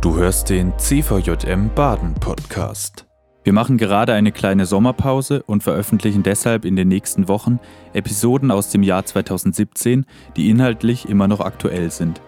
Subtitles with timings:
[0.00, 3.04] Du hörst den CVJM Baden Podcast.
[3.44, 7.60] Wir machen gerade eine kleine Sommerpause und veröffentlichen deshalb in den nächsten Wochen
[7.92, 12.22] Episoden aus dem Jahr 2017, die inhaltlich immer noch aktuell sind.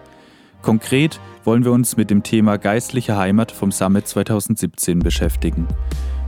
[0.61, 5.67] Konkret wollen wir uns mit dem Thema geistliche Heimat vom Summit 2017 beschäftigen.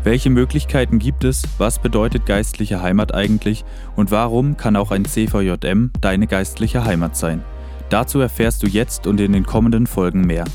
[0.03, 1.43] Welche Möglichkeiten gibt es?
[1.59, 3.65] Was bedeutet geistliche Heimat eigentlich?
[3.95, 7.43] Und warum kann auch ein CVJM deine geistliche Heimat sein?
[7.89, 10.45] Dazu erfährst du jetzt und in den kommenden Folgen mehr.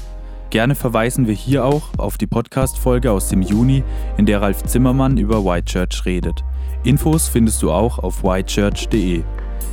[0.50, 3.84] Gerne verweisen wir hier auch auf die Podcast-Folge aus dem Juni,
[4.16, 6.42] in der Ralf Zimmermann über White Church redet.
[6.82, 9.22] Infos findest du auch auf whitechurch.de.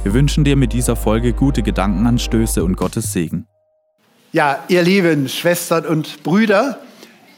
[0.04, 3.48] Wir wünschen dir mit dieser Folge gute Gedankenanstöße und Gottes Segen.
[4.34, 6.78] Ja, ihr lieben Schwestern und Brüder,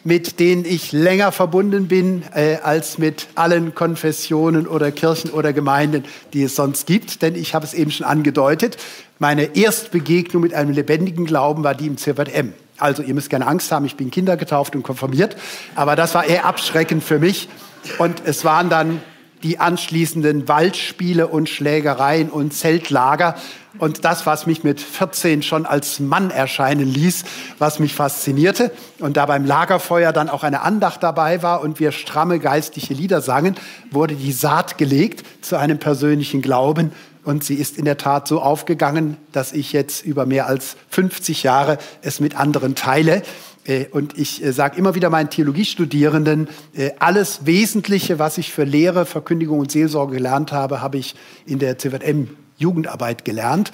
[0.03, 6.03] mit denen ich länger verbunden bin äh, als mit allen Konfessionen oder Kirchen oder Gemeinden,
[6.33, 7.21] die es sonst gibt.
[7.21, 8.75] Denn ich habe es eben schon angedeutet,
[9.17, 12.53] meine Erstbegegnung mit einem lebendigen Glauben war die im CVM.
[12.79, 15.35] Also ihr müsst keine Angst haben, ich bin Kinder getauft und konfirmiert,
[15.75, 17.49] aber das war eher abschreckend für mich.
[17.97, 19.01] Und es waren dann
[19.43, 23.35] die anschließenden Waldspiele und Schlägereien und Zeltlager.
[23.77, 27.23] Und das, was mich mit 14 schon als Mann erscheinen ließ,
[27.57, 28.71] was mich faszinierte.
[28.99, 33.21] Und da beim Lagerfeuer dann auch eine Andacht dabei war und wir stramme geistliche Lieder
[33.21, 33.55] sangen,
[33.91, 36.91] wurde die Saat gelegt zu einem persönlichen Glauben
[37.23, 41.43] und sie ist in der Tat so aufgegangen, dass ich jetzt über mehr als 50
[41.43, 43.23] Jahre es mit anderen teile.
[43.65, 48.63] Äh, und ich äh, sage immer wieder meinen Theologiestudierenden, äh, alles Wesentliche, was ich für
[48.63, 53.71] Lehre, Verkündigung und Seelsorge gelernt habe, habe ich in der CWM Jugendarbeit gelernt,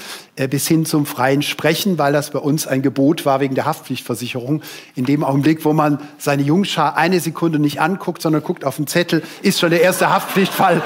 [0.52, 4.62] bis hin zum freien Sprechen, weil das bei uns ein Gebot war wegen der Haftpflichtversicherung.
[4.94, 8.86] In dem Augenblick, wo man seine Jungschar eine Sekunde nicht anguckt, sondern guckt auf den
[8.86, 10.84] Zettel, ist schon der erste Haftpflichtfall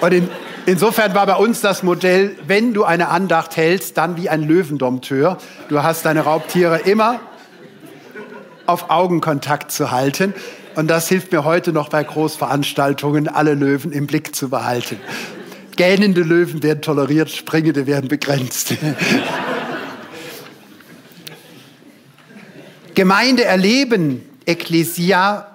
[0.00, 0.28] und in,
[0.66, 5.38] insofern war bei uns das Modell, wenn du eine Andacht hältst, dann wie ein Löwendompteur.
[5.68, 7.20] Du hast deine Raubtiere immer
[8.66, 10.34] auf Augenkontakt zu halten.
[10.76, 15.00] Und das hilft mir heute noch bei Großveranstaltungen, alle Löwen im Blick zu behalten.
[15.74, 18.74] Gähnende Löwen werden toleriert, springende werden begrenzt.
[22.94, 25.46] Gemeinde erleben, Ekklesia,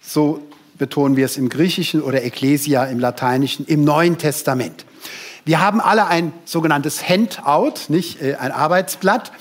[0.00, 0.40] so
[0.78, 4.84] betonen wir es im Griechischen oder Ecclesia im Lateinischen, im Neuen Testament.
[5.44, 9.32] Wir haben alle ein sogenanntes Handout, nicht äh, ein Arbeitsblatt.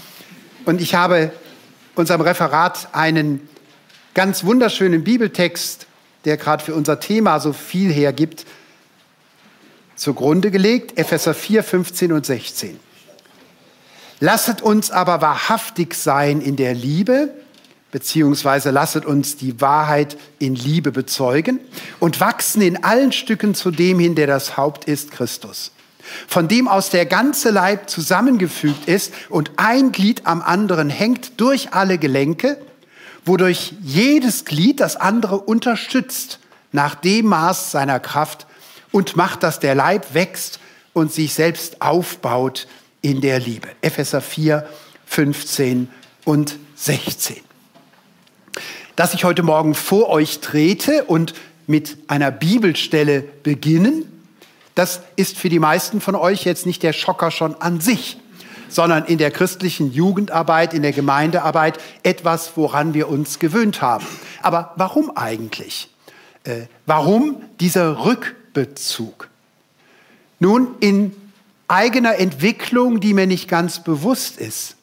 [0.65, 1.31] Und ich habe
[1.95, 3.47] unserem Referat einen
[4.13, 5.87] ganz wunderschönen Bibeltext,
[6.25, 8.45] der gerade für unser Thema so viel hergibt,
[9.95, 10.97] zugrunde gelegt.
[10.97, 12.79] Epheser 4, 15 und 16.
[14.19, 17.33] Lasset uns aber wahrhaftig sein in der Liebe,
[17.91, 21.59] beziehungsweise lasset uns die Wahrheit in Liebe bezeugen
[22.00, 25.72] und wachsen in allen Stücken zu dem hin, der das Haupt ist, Christus.
[26.28, 31.74] Von dem aus der ganze Leib zusammengefügt ist und ein Glied am anderen hängt durch
[31.74, 32.57] alle Gelenke,
[33.25, 36.40] wodurch jedes Glied das andere unterstützt
[36.72, 38.47] nach dem Maß seiner Kraft
[38.91, 40.59] und macht, dass der Leib wächst
[40.94, 42.68] und sich selbst aufbaut
[43.02, 43.69] in der Liebe.
[43.81, 44.68] Epheser 4,
[45.06, 45.90] 15
[46.25, 47.50] und 16
[48.95, 51.34] dass ich heute Morgen vor euch trete und
[51.67, 54.06] mit einer Bibelstelle beginnen,
[54.75, 58.17] das ist für die meisten von euch jetzt nicht der Schocker schon an sich,
[58.69, 64.06] sondern in der christlichen Jugendarbeit, in der Gemeindearbeit etwas, woran wir uns gewöhnt haben.
[64.41, 65.90] Aber warum eigentlich?
[66.44, 69.29] Äh, warum dieser Rückbezug?
[70.40, 71.13] Nun, in
[71.67, 74.75] eigener Entwicklung, die mir nicht ganz bewusst ist,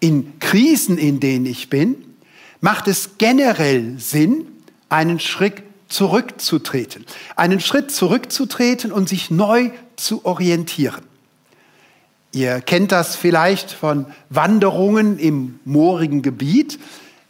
[0.00, 2.09] in Krisen, in denen ich bin,
[2.60, 4.46] macht es generell Sinn,
[4.88, 7.04] einen Schritt zurückzutreten.
[7.36, 11.02] Einen Schritt zurückzutreten und sich neu zu orientieren.
[12.32, 16.78] Ihr kennt das vielleicht von Wanderungen im moorigen Gebiet.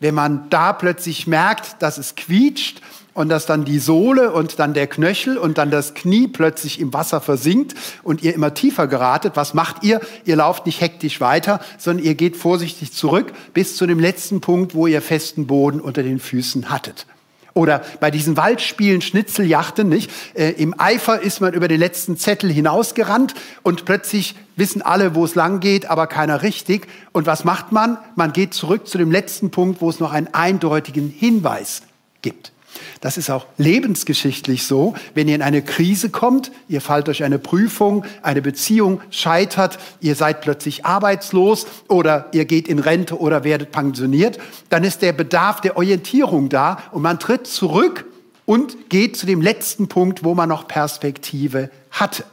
[0.01, 2.81] Wenn man da plötzlich merkt, dass es quietscht
[3.13, 6.93] und dass dann die Sohle und dann der Knöchel und dann das Knie plötzlich im
[6.95, 10.01] Wasser versinkt und ihr immer tiefer geratet, was macht ihr?
[10.25, 14.75] Ihr lauft nicht hektisch weiter, sondern ihr geht vorsichtig zurück bis zu dem letzten Punkt,
[14.75, 17.07] wo ihr festen Boden unter den Füßen hattet.
[17.55, 20.11] Oder bei diesen Waldspielen, Schnitzeljachten, nicht?
[20.35, 25.25] Äh, Im Eifer ist man über den letzten Zettel hinausgerannt und plötzlich wissen alle, wo
[25.25, 26.87] es lang geht, aber keiner richtig.
[27.13, 27.99] Und was macht man?
[28.15, 31.83] Man geht zurück zu dem letzten Punkt, wo es noch einen eindeutigen Hinweis
[32.23, 32.53] gibt.
[33.01, 34.95] Das ist auch lebensgeschichtlich so.
[35.15, 40.15] Wenn ihr in eine Krise kommt, ihr fallt durch eine Prüfung, eine Beziehung scheitert, ihr
[40.15, 44.39] seid plötzlich arbeitslos oder ihr geht in Rente oder werdet pensioniert,
[44.69, 48.05] dann ist der Bedarf der Orientierung da und man tritt zurück
[48.45, 52.25] und geht zu dem letzten Punkt, wo man noch Perspektive hatte.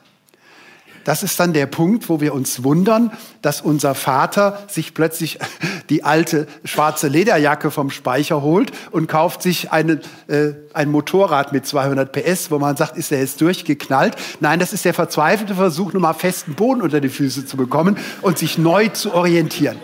[1.07, 5.39] Das ist dann der Punkt, wo wir uns wundern, dass unser Vater sich plötzlich
[5.89, 11.65] die alte schwarze Lederjacke vom Speicher holt und kauft sich eine, äh, ein Motorrad mit
[11.65, 14.17] 200 PS, wo man sagt, ist er jetzt durchgeknallt?
[14.41, 18.37] Nein, das ist der verzweifelte Versuch, nochmal festen Boden unter die Füße zu bekommen und
[18.37, 19.77] sich neu zu orientieren.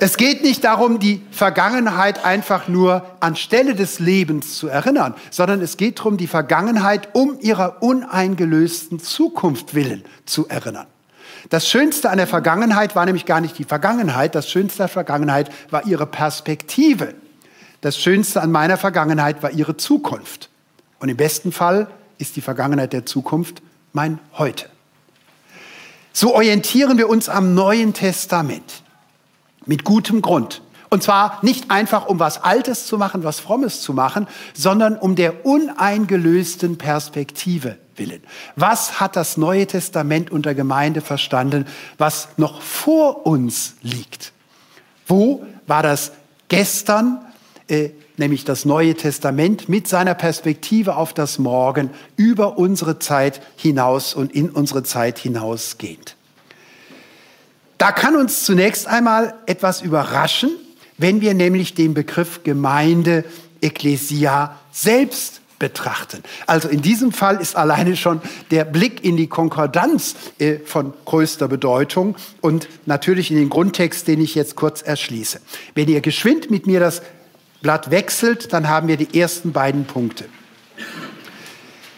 [0.00, 5.76] Es geht nicht darum, die Vergangenheit einfach nur anstelle des Lebens zu erinnern, sondern es
[5.76, 10.86] geht darum, die Vergangenheit um ihrer uneingelösten Zukunft willen zu erinnern.
[11.50, 15.50] Das Schönste an der Vergangenheit war nämlich gar nicht die Vergangenheit, das Schönste der Vergangenheit
[15.70, 17.14] war ihre Perspektive.
[17.80, 20.48] Das Schönste an meiner Vergangenheit war ihre Zukunft.
[21.00, 23.62] Und im besten Fall ist die Vergangenheit der Zukunft
[23.92, 24.66] mein Heute.
[26.12, 28.82] So orientieren wir uns am Neuen Testament.
[29.68, 30.62] Mit gutem Grund.
[30.88, 35.14] Und zwar nicht einfach, um was Altes zu machen, was Frommes zu machen, sondern um
[35.14, 38.22] der uneingelösten Perspektive willen.
[38.56, 41.66] Was hat das Neue Testament unter Gemeinde verstanden,
[41.98, 44.32] was noch vor uns liegt?
[45.06, 46.12] Wo war das
[46.48, 47.18] gestern,
[47.68, 54.14] äh, nämlich das Neue Testament mit seiner Perspektive auf das Morgen über unsere Zeit hinaus
[54.14, 56.17] und in unsere Zeit hinausgehend?
[57.78, 60.50] Da kann uns zunächst einmal etwas überraschen,
[60.98, 63.24] wenn wir nämlich den Begriff Gemeinde,
[63.60, 66.22] Ekklesia selbst betrachten.
[66.46, 68.20] Also in diesem Fall ist alleine schon
[68.50, 74.20] der Blick in die Konkordanz äh, von größter Bedeutung und natürlich in den Grundtext, den
[74.20, 75.40] ich jetzt kurz erschließe.
[75.74, 77.02] Wenn ihr geschwind mit mir das
[77.60, 80.26] Blatt wechselt, dann haben wir die ersten beiden Punkte.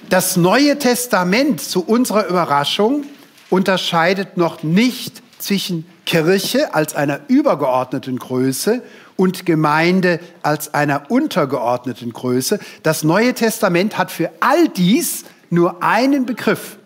[0.08, 3.04] Das Neue Testament zu unserer Überraschung
[3.50, 8.82] unterscheidet noch nicht zwischen Kirche als einer übergeordneten Größe
[9.16, 12.58] und Gemeinde als einer untergeordneten Größe.
[12.82, 16.78] Das Neue Testament hat für all dies nur einen Begriff,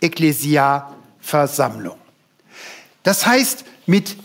[0.00, 1.98] Ekklesia, Versammlung.
[3.02, 4.16] Das heißt, mit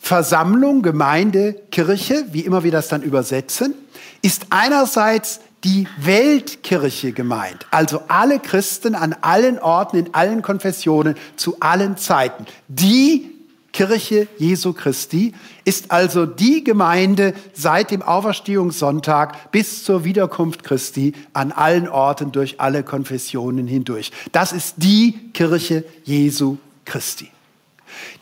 [0.00, 3.74] Versammlung, Gemeinde, Kirche, wie immer wir das dann übersetzen,
[4.20, 11.56] ist einerseits die Weltkirche gemeint, also alle Christen an allen Orten, in allen Konfessionen, zu
[11.60, 12.46] allen Zeiten.
[12.68, 13.32] Die
[13.72, 15.32] Kirche Jesu Christi
[15.64, 22.60] ist also die Gemeinde seit dem Auferstehungssonntag bis zur Wiederkunft Christi an allen Orten durch
[22.60, 24.12] alle Konfessionen hindurch.
[24.32, 27.31] Das ist die Kirche Jesu Christi.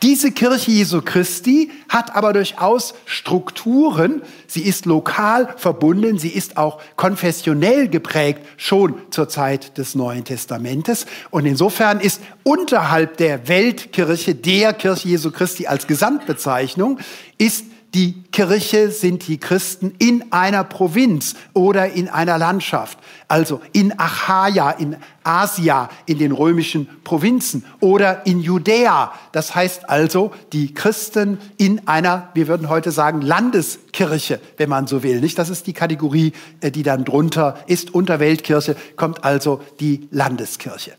[0.01, 4.21] Diese Kirche Jesu Christi hat aber durchaus Strukturen.
[4.47, 11.05] Sie ist lokal verbunden, sie ist auch konfessionell geprägt, schon zur Zeit des Neuen Testamentes.
[11.29, 16.99] Und insofern ist unterhalb der Weltkirche, der Kirche Jesu Christi als Gesamtbezeichnung,
[17.37, 22.97] ist die Kirche sind die Christen in einer Provinz oder in einer Landschaft,
[23.27, 29.11] also in Achaia, in Asia, in den römischen Provinzen oder in Judäa.
[29.33, 35.03] Das heißt also die Christen in einer, wir würden heute sagen, Landeskirche, wenn man so
[35.03, 35.19] will.
[35.19, 35.37] Nicht?
[35.37, 37.93] Das ist die Kategorie, äh, die dann drunter ist.
[37.93, 40.93] Unter Weltkirche kommt also die Landeskirche.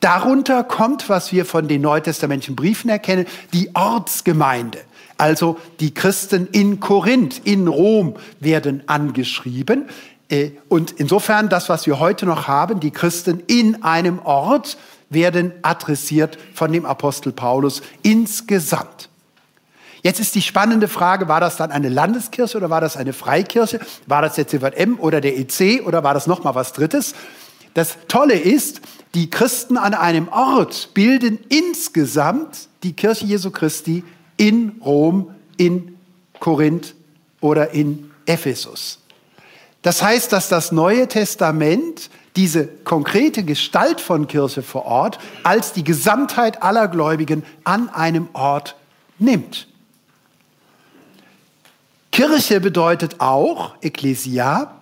[0.00, 4.80] Darunter kommt, was wir von den neutestamentlichen Briefen erkennen, die Ortsgemeinde.
[5.22, 9.84] Also die Christen in Korinth, in Rom werden angeschrieben.
[10.28, 14.76] Äh, und insofern das, was wir heute noch haben, die Christen in einem Ort,
[15.10, 19.10] werden adressiert von dem Apostel Paulus insgesamt.
[20.02, 23.78] Jetzt ist die spannende Frage, war das dann eine Landeskirche oder war das eine Freikirche?
[24.08, 27.14] War das der CVM oder der EC oder war das nochmal was Drittes?
[27.74, 28.80] Das Tolle ist,
[29.14, 34.02] die Christen an einem Ort bilden insgesamt die Kirche Jesu Christi
[34.42, 35.96] in Rom, in
[36.40, 36.96] Korinth
[37.40, 38.98] oder in Ephesus.
[39.82, 45.84] Das heißt, dass das Neue Testament diese konkrete Gestalt von Kirche vor Ort als die
[45.84, 48.74] Gesamtheit aller Gläubigen an einem Ort
[49.20, 49.68] nimmt.
[52.10, 54.72] Kirche bedeutet auch, Ekklesia,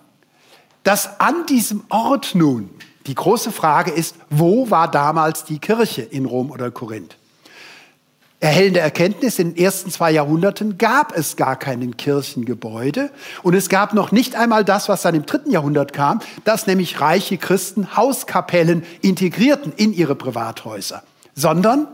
[0.84, 2.70] dass an diesem Ort nun,
[3.06, 7.19] die große Frage ist, wo war damals die Kirche in Rom oder Korinth?
[8.40, 13.10] Erhellende Erkenntnis, in den ersten zwei Jahrhunderten gab es gar keinen Kirchengebäude.
[13.42, 17.00] Und es gab noch nicht einmal das, was dann im dritten Jahrhundert kam, dass nämlich
[17.00, 21.02] reiche Christen Hauskapellen integrierten in ihre Privathäuser,
[21.34, 21.86] sondern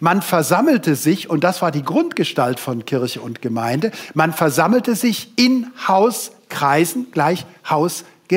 [0.00, 5.32] man versammelte sich, und das war die Grundgestalt von Kirche und Gemeinde, man versammelte sich
[5.36, 7.46] in Hauskreisen, gleich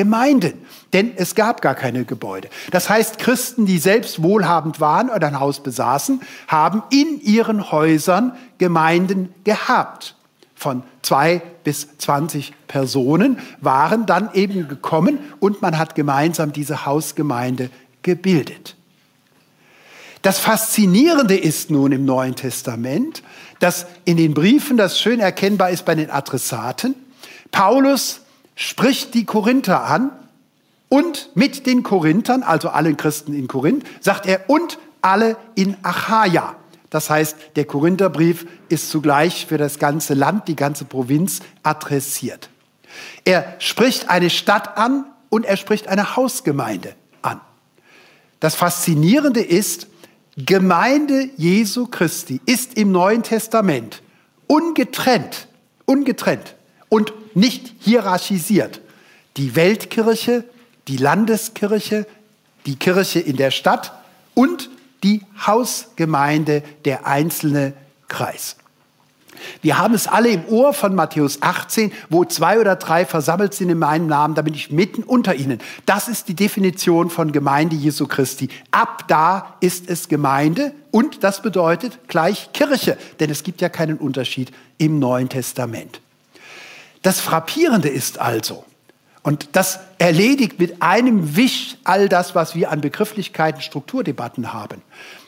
[0.04, 0.54] Hausgemeinden
[0.92, 2.48] denn es gab gar keine Gebäude.
[2.70, 8.32] Das heißt, Christen, die selbst wohlhabend waren oder ein Haus besaßen, haben in ihren Häusern
[8.58, 10.14] Gemeinden gehabt.
[10.54, 17.68] Von zwei bis zwanzig Personen waren dann eben gekommen und man hat gemeinsam diese Hausgemeinde
[18.02, 18.76] gebildet.
[20.22, 23.22] Das Faszinierende ist nun im Neuen Testament,
[23.58, 26.94] dass in den Briefen das schön erkennbar ist bei den Adressaten.
[27.50, 28.22] Paulus
[28.56, 30.10] spricht die Korinther an
[30.88, 36.56] und mit den Korinthern, also allen Christen in Korinth, sagt er und alle in Achaia.
[36.90, 42.48] Das heißt, der Korintherbrief ist zugleich für das ganze Land, die ganze Provinz adressiert.
[43.24, 47.40] Er spricht eine Stadt an und er spricht eine Hausgemeinde an.
[48.40, 49.88] Das Faszinierende ist,
[50.38, 54.02] Gemeinde Jesu Christi ist im Neuen Testament
[54.46, 55.48] ungetrennt,
[55.86, 56.55] ungetrennt
[56.96, 58.80] und nicht hierarchisiert.
[59.36, 60.44] Die Weltkirche,
[60.88, 62.06] die Landeskirche,
[62.64, 63.92] die Kirche in der Stadt
[64.32, 64.70] und
[65.02, 67.74] die Hausgemeinde, der einzelne
[68.08, 68.56] Kreis.
[69.60, 73.68] Wir haben es alle im Ohr von Matthäus 18, wo zwei oder drei versammelt sind
[73.68, 75.58] in meinem Namen, da bin ich mitten unter ihnen.
[75.84, 78.48] Das ist die Definition von Gemeinde Jesu Christi.
[78.70, 83.98] Ab da ist es Gemeinde und das bedeutet gleich Kirche, denn es gibt ja keinen
[83.98, 86.00] Unterschied im Neuen Testament.
[87.06, 88.64] Das Frappierende ist also,
[89.22, 94.82] und das erledigt mit einem Wisch all das, was wir an Begrifflichkeiten, Strukturdebatten haben.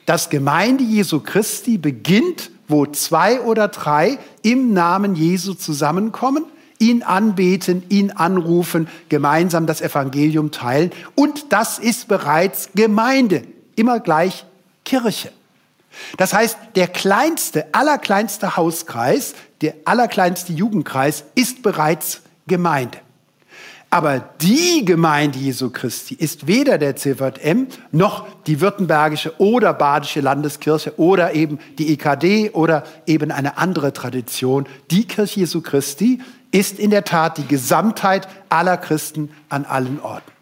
[0.04, 6.47] Das Gemeinde Jesu Christi beginnt wo zwei oder drei im Namen Jesu zusammenkommen,
[6.80, 10.90] ihn anbeten, ihn anrufen, gemeinsam das Evangelium teilen.
[11.14, 13.44] Und das ist bereits Gemeinde,
[13.76, 14.47] immer gleich
[14.85, 15.30] Kirche.
[16.16, 22.98] Das heißt, der kleinste, allerkleinste Hauskreis, der allerkleinste Jugendkreis ist bereits Gemeinde.
[23.90, 30.98] Aber die Gemeinde Jesu Christi ist weder der CVM noch die württembergische oder badische Landeskirche
[30.98, 34.66] oder eben die EKD oder eben eine andere Tradition.
[34.90, 40.38] Die Kirche Jesu Christi ist in der Tat die Gesamtheit aller Christen an allen Orten.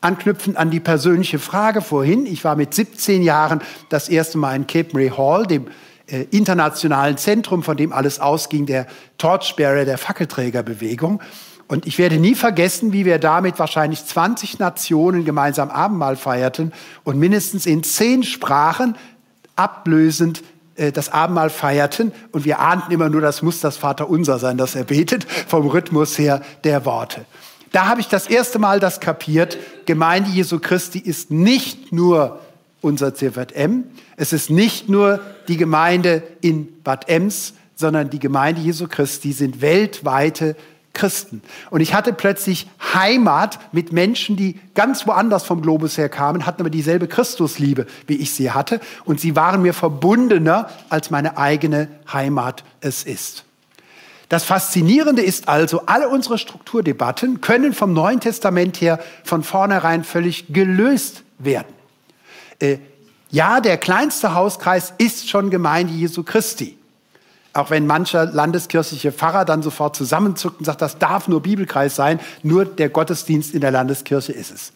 [0.00, 4.66] Anknüpfend an die persönliche Frage vorhin, ich war mit 17 Jahren das erste Mal in
[4.66, 5.66] Cape May Hall, dem
[6.06, 8.86] äh, internationalen Zentrum, von dem alles ausging, der
[9.18, 11.20] Torchbearer der Fackelträgerbewegung.
[11.68, 16.72] Und ich werde nie vergessen, wie wir damit wahrscheinlich 20 Nationen gemeinsam Abendmahl feierten
[17.04, 18.96] und mindestens in zehn Sprachen
[19.54, 20.42] ablösend
[20.74, 22.12] äh, das Abendmahl feierten.
[22.32, 26.18] Und wir ahnten immer nur, das muss das Vaterunser sein, das er betet, vom Rhythmus
[26.18, 27.26] her der Worte.
[27.72, 29.58] Da habe ich das erste Mal das kapiert.
[29.86, 32.40] Gemeinde Jesu Christi ist nicht nur
[32.80, 33.84] unser CVM,
[34.16, 39.60] es ist nicht nur die Gemeinde in Bad Ems, sondern die Gemeinde Jesu Christi sind
[39.60, 40.56] weltweite
[40.92, 41.42] Christen.
[41.70, 46.62] Und ich hatte plötzlich Heimat mit Menschen, die ganz woanders vom Globus her kamen, hatten
[46.62, 48.80] aber dieselbe Christusliebe, wie ich sie hatte.
[49.04, 53.44] Und sie waren mir verbundener, als meine eigene Heimat es ist.
[54.30, 60.52] Das Faszinierende ist also, alle unsere Strukturdebatten können vom Neuen Testament her von vornherein völlig
[60.52, 61.74] gelöst werden.
[62.60, 62.78] Äh,
[63.30, 66.78] ja, der kleinste Hauskreis ist schon Gemeinde Jesu Christi.
[67.54, 72.20] Auch wenn mancher landeskirchliche Pfarrer dann sofort zusammenzuckt und sagt, das darf nur Bibelkreis sein,
[72.44, 74.72] nur der Gottesdienst in der Landeskirche ist es.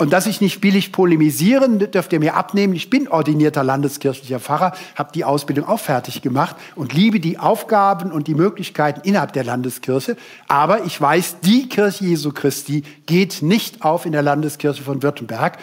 [0.00, 2.72] Und dass ich nicht billig polemisieren, dürft ihr mir abnehmen.
[2.74, 8.12] Ich bin ordinierter landeskirchlicher Pfarrer, habe die Ausbildung auch fertig gemacht und liebe die Aufgaben
[8.12, 10.16] und die Möglichkeiten innerhalb der Landeskirche.
[10.46, 15.58] Aber ich weiß, die Kirche Jesu Christi geht nicht auf in der Landeskirche von Württemberg.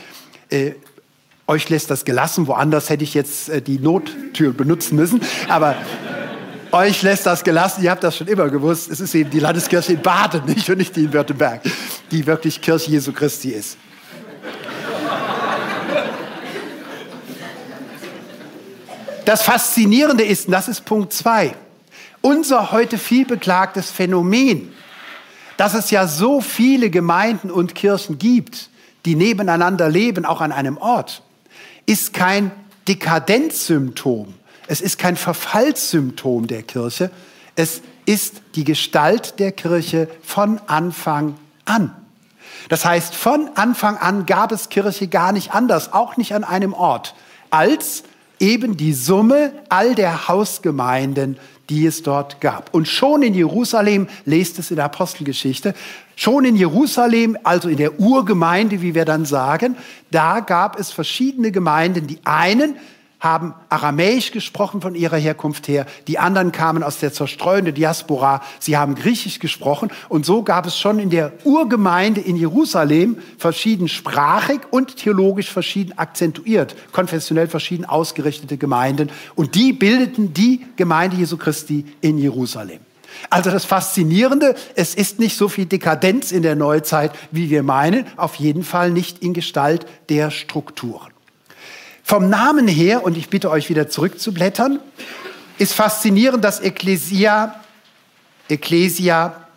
[0.49, 0.73] Äh,
[1.47, 5.21] euch lässt das gelassen, woanders hätte ich jetzt äh, die Nottür benutzen müssen.
[5.47, 5.77] Aber
[6.73, 8.91] euch lässt das gelassen, ihr habt das schon immer gewusst.
[8.91, 11.61] Es ist eben die Landeskirche in Baden, nicht und nicht die in Württemberg,
[12.11, 13.77] die wirklich Kirche Jesu Christi ist.
[19.25, 21.55] Das Faszinierende ist, und das ist Punkt zwei,
[22.21, 24.73] unser heute viel beklagtes Phänomen,
[25.57, 28.69] dass es ja so viele Gemeinden und Kirchen gibt,
[29.05, 31.21] die nebeneinander leben, auch an einem Ort,
[31.85, 32.51] ist kein
[32.87, 34.33] Dekadenzsymptom,
[34.67, 37.11] es ist kein Verfallssymptom der Kirche.
[37.55, 41.95] Es ist die Gestalt der Kirche von Anfang an.
[42.69, 46.73] Das heißt, von Anfang an gab es Kirche gar nicht anders, auch nicht an einem
[46.73, 47.15] Ort,
[47.49, 48.03] als
[48.39, 51.37] eben die Summe all der Hausgemeinden,
[51.69, 52.73] die es dort gab.
[52.73, 55.73] Und schon in Jerusalem, lest es in der Apostelgeschichte,
[56.15, 59.75] schon in Jerusalem, also in der Urgemeinde, wie wir dann sagen,
[60.11, 62.07] da gab es verschiedene Gemeinden.
[62.07, 62.75] Die einen
[63.25, 68.77] haben Aramäisch gesprochen von ihrer Herkunft her, die anderen kamen aus der zerstreuenden Diaspora, sie
[68.77, 69.89] haben Griechisch gesprochen.
[70.07, 75.97] Und so gab es schon in der Urgemeinde in Jerusalem verschieden sprachig und theologisch verschieden
[75.97, 79.09] akzentuiert, konfessionell verschieden ausgerichtete Gemeinden.
[79.33, 82.79] Und die bildeten die Gemeinde Jesu Christi in Jerusalem.
[83.31, 88.05] Also das Faszinierende, es ist nicht so viel Dekadenz in der Neuzeit, wie wir meinen,
[88.17, 91.14] auf jeden Fall nicht in Gestalt der Strukturen.
[92.07, 94.79] Vom Namen her, und ich bitte euch wieder zurückzublättern,
[95.57, 97.55] ist faszinierend, dass Ecclesia,
[98.47, 99.47] Ecclesia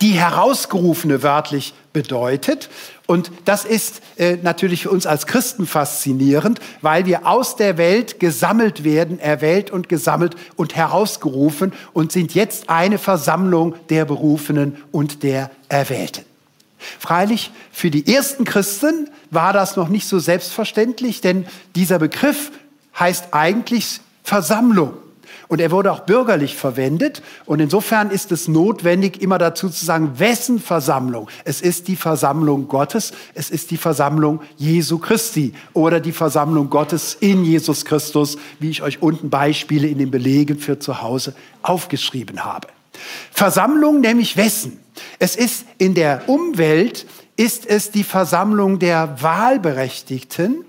[0.00, 2.70] die herausgerufene wörtlich bedeutet.
[3.06, 8.18] Und das ist äh, natürlich für uns als Christen faszinierend, weil wir aus der Welt
[8.18, 15.22] gesammelt werden, erwählt und gesammelt und herausgerufen und sind jetzt eine Versammlung der Berufenen und
[15.22, 16.24] der Erwählten.
[16.98, 22.50] Freilich, für die ersten Christen war das noch nicht so selbstverständlich, denn dieser Begriff
[22.98, 24.94] heißt eigentlich Versammlung.
[25.48, 27.22] Und er wurde auch bürgerlich verwendet.
[27.44, 31.28] Und insofern ist es notwendig, immer dazu zu sagen, wessen Versammlung?
[31.44, 37.16] Es ist die Versammlung Gottes, es ist die Versammlung Jesu Christi oder die Versammlung Gottes
[37.18, 42.44] in Jesus Christus, wie ich euch unten Beispiele in den Belegen für zu Hause aufgeschrieben
[42.44, 42.68] habe.
[43.32, 44.78] Versammlung nämlich wessen?
[45.18, 47.06] Es ist in der Umwelt,
[47.40, 50.62] ist es die Versammlung der Wahlberechtigten,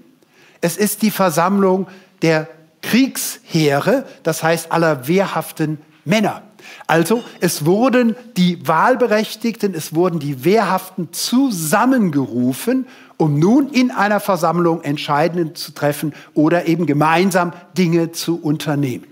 [0.61, 1.87] es ist die Versammlung
[2.21, 2.47] der
[2.81, 6.43] Kriegsheere, das heißt aller wehrhaften Männer.
[6.87, 12.87] Also es wurden die Wahlberechtigten, es wurden die Wehrhaften zusammengerufen,
[13.17, 19.07] um nun in einer Versammlung Entscheidungen zu treffen oder eben gemeinsam Dinge zu unternehmen.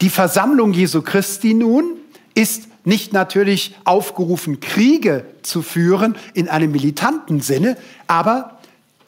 [0.00, 1.98] Die Versammlung Jesu Christi nun
[2.32, 8.58] ist nicht natürlich aufgerufen, Kriege zu führen in einem militanten Sinne, aber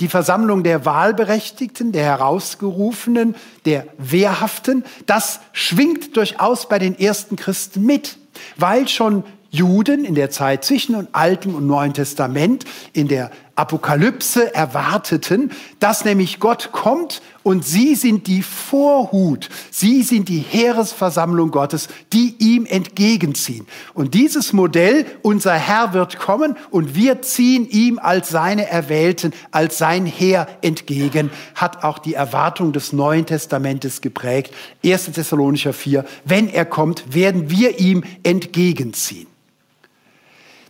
[0.01, 7.87] die Versammlung der Wahlberechtigten, der Herausgerufenen, der Wehrhaften, das schwingt durchaus bei den ersten Christen
[7.87, 8.19] mit,
[8.57, 12.65] weil schon Juden in der Zeit zwischen Alten und Neuen Testament
[12.95, 20.29] in der Apokalypse erwarteten, dass nämlich Gott kommt und sie sind die Vorhut, sie sind
[20.29, 23.67] die Heeresversammlung Gottes, die ihm entgegenziehen.
[23.95, 29.79] Und dieses Modell, unser Herr wird kommen und wir ziehen ihm als seine Erwählten, als
[29.79, 34.53] sein Heer entgegen, hat auch die Erwartung des Neuen Testamentes geprägt.
[34.85, 35.13] 1.
[35.13, 39.32] Thessalonicher 4, wenn er kommt, werden wir ihm entgegenziehen.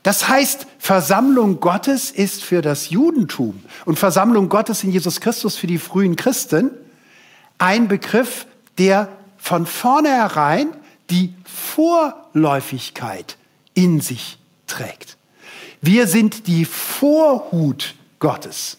[0.02, 5.68] Das heißt, Versammlung Gottes ist für das Judentum und Versammlung Gottes in Jesus Christus für
[5.68, 6.72] die frühen Christen
[7.58, 8.46] ein Begriff,
[8.78, 10.68] der von vornherein
[11.10, 13.36] die Vorläufigkeit
[13.74, 15.16] in sich trägt.
[15.80, 18.78] Wir sind die Vorhut Gottes.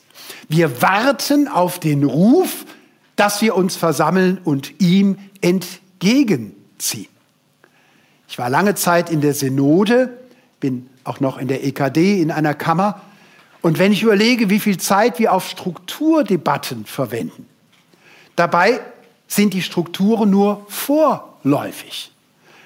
[0.50, 2.66] Wir warten auf den Ruf,
[3.16, 7.08] dass wir uns versammeln und ihm entgegenziehen.
[8.28, 10.18] Ich war lange Zeit in der Synode,
[10.60, 13.02] bin auch noch in der EKD in einer Kammer.
[13.62, 17.48] Und wenn ich überlege, wie viel Zeit wir auf Strukturdebatten verwenden,
[18.36, 18.82] dabei
[19.28, 22.12] sind die Strukturen nur vorläufig.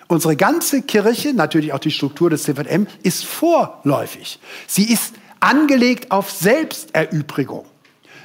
[0.08, 4.40] Unsere ganze Kirche, natürlich auch die Struktur des CVM, ist vorläufig.
[4.66, 7.66] Sie ist angelegt auf Selbsterübrigung.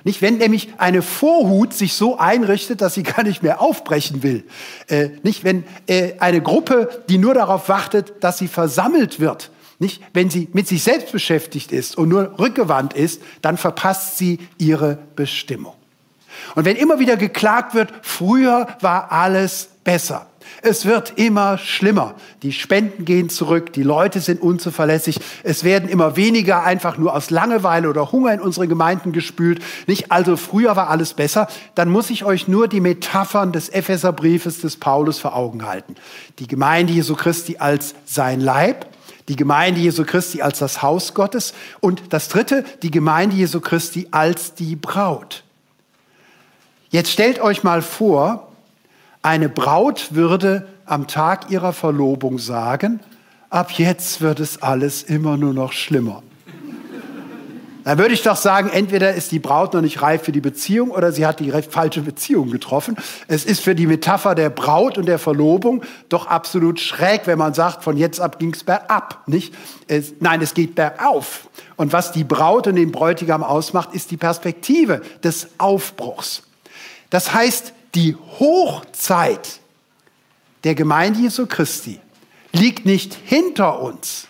[0.05, 4.44] Nicht, wenn nämlich eine Vorhut sich so einrichtet, dass sie gar nicht mehr aufbrechen will.
[4.88, 9.51] Äh, nicht, wenn äh, eine Gruppe, die nur darauf wartet, dass sie versammelt wird,
[9.83, 14.38] nicht, wenn sie mit sich selbst beschäftigt ist und nur rückgewandt ist, dann verpasst sie
[14.57, 15.75] ihre Bestimmung.
[16.55, 20.27] Und wenn immer wieder geklagt wird, früher war alles besser.
[20.61, 22.14] Es wird immer schlimmer.
[22.42, 27.31] Die Spenden gehen zurück, die Leute sind unzuverlässig, es werden immer weniger einfach nur aus
[27.31, 29.62] Langeweile oder Hunger in unsere Gemeinden gespült.
[29.87, 34.61] Nicht also früher war alles besser, dann muss ich euch nur die Metaphern des Epheserbriefes
[34.61, 35.95] des Paulus vor Augen halten.
[36.38, 38.87] Die Gemeinde Jesu Christi als sein Leib,
[39.28, 44.08] die Gemeinde Jesu Christi als das Haus Gottes und das dritte, die Gemeinde Jesu Christi
[44.11, 45.44] als die Braut.
[46.90, 48.52] Jetzt stellt euch mal vor,
[49.22, 53.00] eine Braut würde am Tag ihrer Verlobung sagen,
[53.50, 56.22] ab jetzt wird es alles immer nur noch schlimmer.
[57.85, 60.90] Dann würde ich doch sagen, entweder ist die Braut noch nicht reif für die Beziehung
[60.90, 62.97] oder sie hat die falsche Beziehung getroffen.
[63.27, 67.55] Es ist für die Metapher der Braut und der Verlobung doch absolut schräg, wenn man
[67.55, 69.27] sagt, von jetzt ab ging es bergab.
[69.27, 69.55] Nicht?
[69.88, 71.49] Es, nein, es geht bergauf.
[71.77, 76.45] Und was die Braut und den Bräutigam ausmacht, ist die Perspektive des Aufbruchs.
[77.11, 79.61] Das heißt, die Hochzeit
[80.64, 81.99] der Gemeinde Jesu Christi
[82.53, 84.29] liegt nicht hinter uns.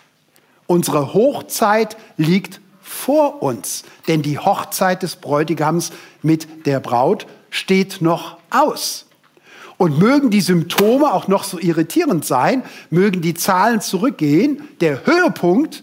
[0.67, 2.61] Unsere Hochzeit liegt
[2.93, 5.91] vor uns, denn die Hochzeit des Bräutigams
[6.23, 9.07] mit der Braut steht noch aus.
[9.79, 15.83] Und mögen die Symptome auch noch so irritierend sein, mögen die Zahlen zurückgehen, der Höhepunkt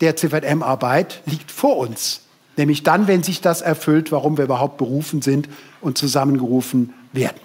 [0.00, 2.20] der CVM-Arbeit liegt vor uns.
[2.56, 5.48] Nämlich dann, wenn sich das erfüllt, warum wir überhaupt berufen sind
[5.80, 7.36] und zusammengerufen werden.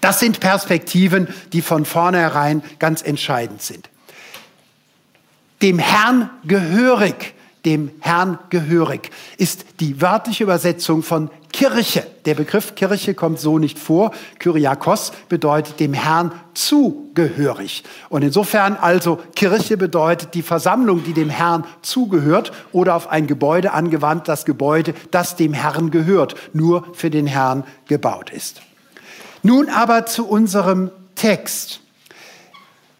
[0.00, 3.88] Das sind Perspektiven, die von vornherein ganz entscheidend sind.
[5.62, 7.34] Dem Herrn gehörig
[7.64, 12.04] dem Herrn gehörig, ist die wörtliche Übersetzung von Kirche.
[12.24, 14.12] Der Begriff Kirche kommt so nicht vor.
[14.38, 17.84] Kyriakos bedeutet dem Herrn zugehörig.
[18.08, 23.72] Und insofern also Kirche bedeutet die Versammlung, die dem Herrn zugehört oder auf ein Gebäude
[23.72, 28.62] angewandt, das Gebäude, das dem Herrn gehört, nur für den Herrn gebaut ist.
[29.42, 31.81] Nun aber zu unserem Text.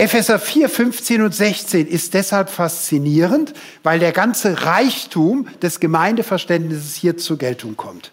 [0.03, 7.19] Epheser 4, 15 und 16 ist deshalb faszinierend, weil der ganze Reichtum des Gemeindeverständnisses hier
[7.19, 8.11] zur Geltung kommt.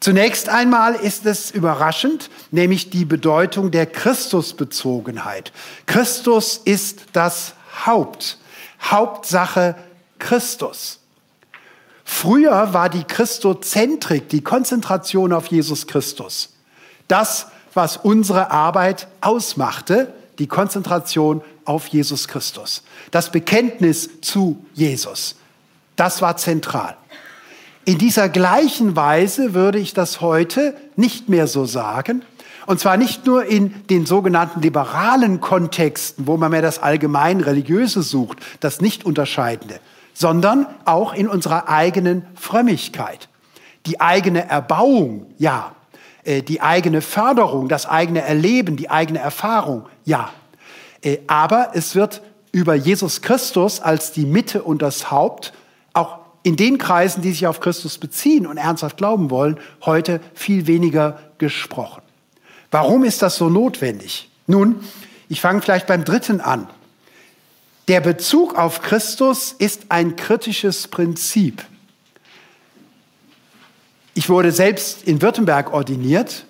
[0.00, 5.52] Zunächst einmal ist es überraschend, nämlich die Bedeutung der Christusbezogenheit.
[5.84, 7.52] Christus ist das
[7.84, 8.38] Haupt,
[8.80, 9.74] Hauptsache
[10.18, 11.00] Christus.
[12.06, 16.54] Früher war die Christozentrik, die Konzentration auf Jesus Christus,
[17.06, 22.82] das, was unsere Arbeit ausmachte, die Konzentration auf Jesus Christus.
[23.10, 25.36] Das Bekenntnis zu Jesus,
[25.96, 26.96] das war zentral.
[27.84, 32.22] In dieser gleichen Weise würde ich das heute nicht mehr so sagen.
[32.66, 38.02] Und zwar nicht nur in den sogenannten liberalen Kontexten, wo man mehr das allgemein Religiöse
[38.02, 39.80] sucht, das Nicht-Unterscheidende,
[40.12, 43.30] sondern auch in unserer eigenen Frömmigkeit.
[43.86, 45.72] Die eigene Erbauung, ja.
[46.24, 50.32] Äh, die eigene Förderung, das eigene Erleben, die eigene Erfahrung, ja.
[51.02, 55.52] Äh, aber es wird über Jesus Christus als die Mitte und das Haupt
[55.92, 60.66] auch in den Kreisen, die sich auf Christus beziehen und ernsthaft glauben wollen, heute viel
[60.66, 62.02] weniger gesprochen.
[62.70, 64.30] Warum ist das so notwendig?
[64.46, 64.80] Nun,
[65.28, 66.68] ich fange vielleicht beim dritten an.
[67.86, 71.64] Der Bezug auf Christus ist ein kritisches Prinzip.
[74.14, 76.44] Ich wurde selbst in Württemberg ordiniert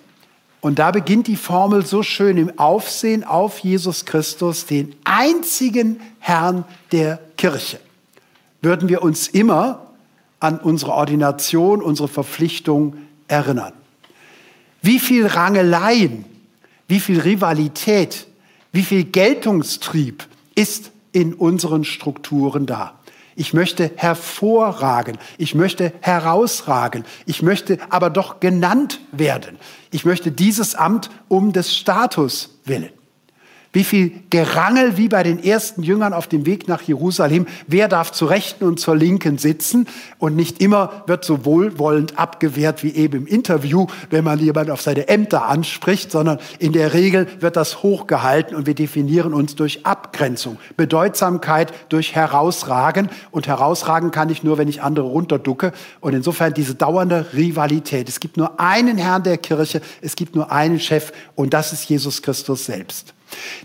[0.61, 6.65] und da beginnt die Formel so schön im Aufsehen auf Jesus Christus, den einzigen Herrn
[6.91, 7.79] der Kirche.
[8.61, 9.87] Würden wir uns immer
[10.39, 13.73] an unsere Ordination, unsere Verpflichtung erinnern.
[14.81, 16.25] Wie viel Rangeleien,
[16.87, 18.27] wie viel Rivalität,
[18.71, 22.93] wie viel Geltungstrieb ist in unseren Strukturen da.
[23.35, 29.57] Ich möchte hervorragen, ich möchte herausragen, ich möchte aber doch genannt werden.
[29.91, 32.91] Ich möchte dieses Amt um des Status willen.
[33.71, 37.45] Wie viel Gerangel wie bei den ersten Jüngern auf dem Weg nach Jerusalem.
[37.67, 39.87] Wer darf zur Rechten und zur Linken sitzen?
[40.17, 44.81] Und nicht immer wird so wohlwollend abgewehrt wie eben im Interview, wenn man jemand auf
[44.81, 49.85] seine Ämter anspricht, sondern in der Regel wird das hochgehalten und wir definieren uns durch
[49.85, 50.57] Abgrenzung.
[50.75, 53.09] Bedeutsamkeit durch Herausragen.
[53.29, 55.73] Und herausragen kann ich nur, wenn ich andere runterducke.
[55.99, 58.09] Und insofern diese dauernde Rivalität.
[58.09, 61.87] Es gibt nur einen Herrn der Kirche, es gibt nur einen Chef und das ist
[61.87, 63.13] Jesus Christus selbst.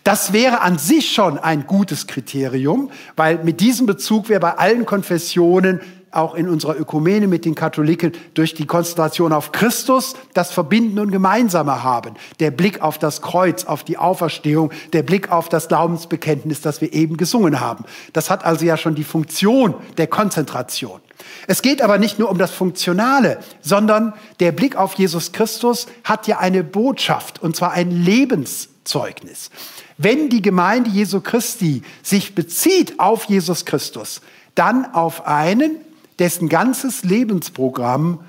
[0.02, 4.86] Das wäre an sich schon ein gutes Kriterium, weil mit diesem Bezug wir bei allen
[4.86, 5.80] Konfessionen
[6.14, 11.10] auch in unserer Ökumene mit den Katholiken durch die Konzentration auf Christus das Verbindende und
[11.10, 12.14] Gemeinsame haben.
[12.40, 16.92] Der Blick auf das Kreuz, auf die Auferstehung, der Blick auf das Glaubensbekenntnis, das wir
[16.92, 17.84] eben gesungen haben.
[18.12, 21.00] Das hat also ja schon die Funktion der Konzentration.
[21.46, 26.26] Es geht aber nicht nur um das Funktionale, sondern der Blick auf Jesus Christus hat
[26.26, 29.50] ja eine Botschaft, und zwar ein Lebens Zeugnis.
[29.98, 34.20] Wenn die Gemeinde Jesu Christi sich bezieht auf Jesus Christus,
[34.54, 35.76] dann auf einen,
[36.18, 38.20] dessen ganzes Lebensprogramm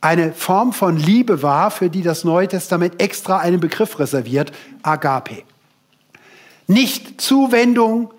[0.00, 5.42] eine Form von Liebe war, für die das Neue Testament extra einen Begriff reserviert, Agape.
[6.66, 8.12] Nicht Zuwendung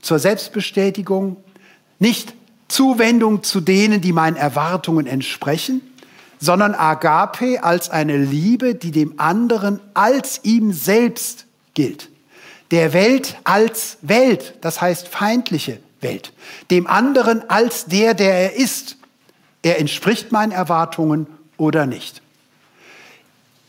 [0.00, 1.36] zur Selbstbestätigung,
[1.98, 2.34] nicht
[2.68, 5.82] Zuwendung zu denen, die meinen Erwartungen entsprechen,
[6.40, 12.08] sondern Agape als eine Liebe, die dem anderen als ihm selbst gilt.
[12.70, 16.32] Der Welt als Welt, das heißt feindliche Welt.
[16.70, 18.96] Dem anderen als der, der er ist.
[19.62, 21.26] Er entspricht meinen Erwartungen
[21.56, 22.19] oder nicht.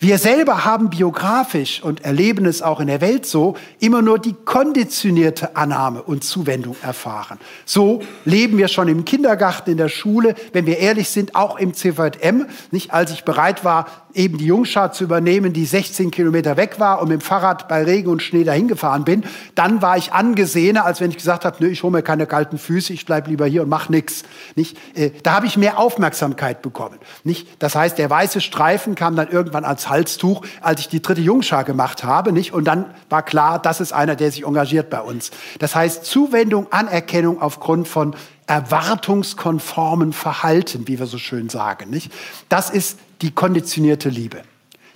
[0.04, 4.34] Wir selber haben biografisch und erleben es auch in der Welt so, immer nur die
[4.34, 7.38] konditionierte Annahme und Zuwendung erfahren.
[7.66, 11.76] So leben wir schon im Kindergarten, in der Schule, wenn wir ehrlich sind, auch im
[11.76, 12.48] CVM.
[12.72, 13.86] Nicht als ich bereit war,
[14.16, 17.84] eben die Jungschar zu übernehmen, die 16 Kilometer weg war und mit dem Fahrrad bei
[17.84, 19.24] Regen und Schnee dahin gefahren bin,
[19.56, 22.58] dann war ich angesehener, als wenn ich gesagt habe, nö, ich hole mir keine kalten
[22.58, 24.24] Füße, ich bleib lieber hier und mach nichts.
[24.56, 24.78] Nicht?
[24.96, 26.98] Äh, da habe ich mehr Aufmerksamkeit bekommen.
[27.24, 27.48] Nicht?
[27.60, 31.64] Das heißt, der weiße Streifen kam dann irgendwann als Halstuch, als ich die dritte Jungschar
[31.64, 32.32] gemacht habe.
[32.32, 32.54] Nicht?
[32.54, 35.30] Und dann war klar, das ist einer, der sich engagiert bei uns.
[35.60, 38.16] Das heißt, Zuwendung, Anerkennung aufgrund von
[38.48, 41.92] erwartungskonformen Verhalten, wie wir so schön sagen.
[41.92, 42.12] Nicht?
[42.50, 44.42] Das ist die konditionierte Liebe.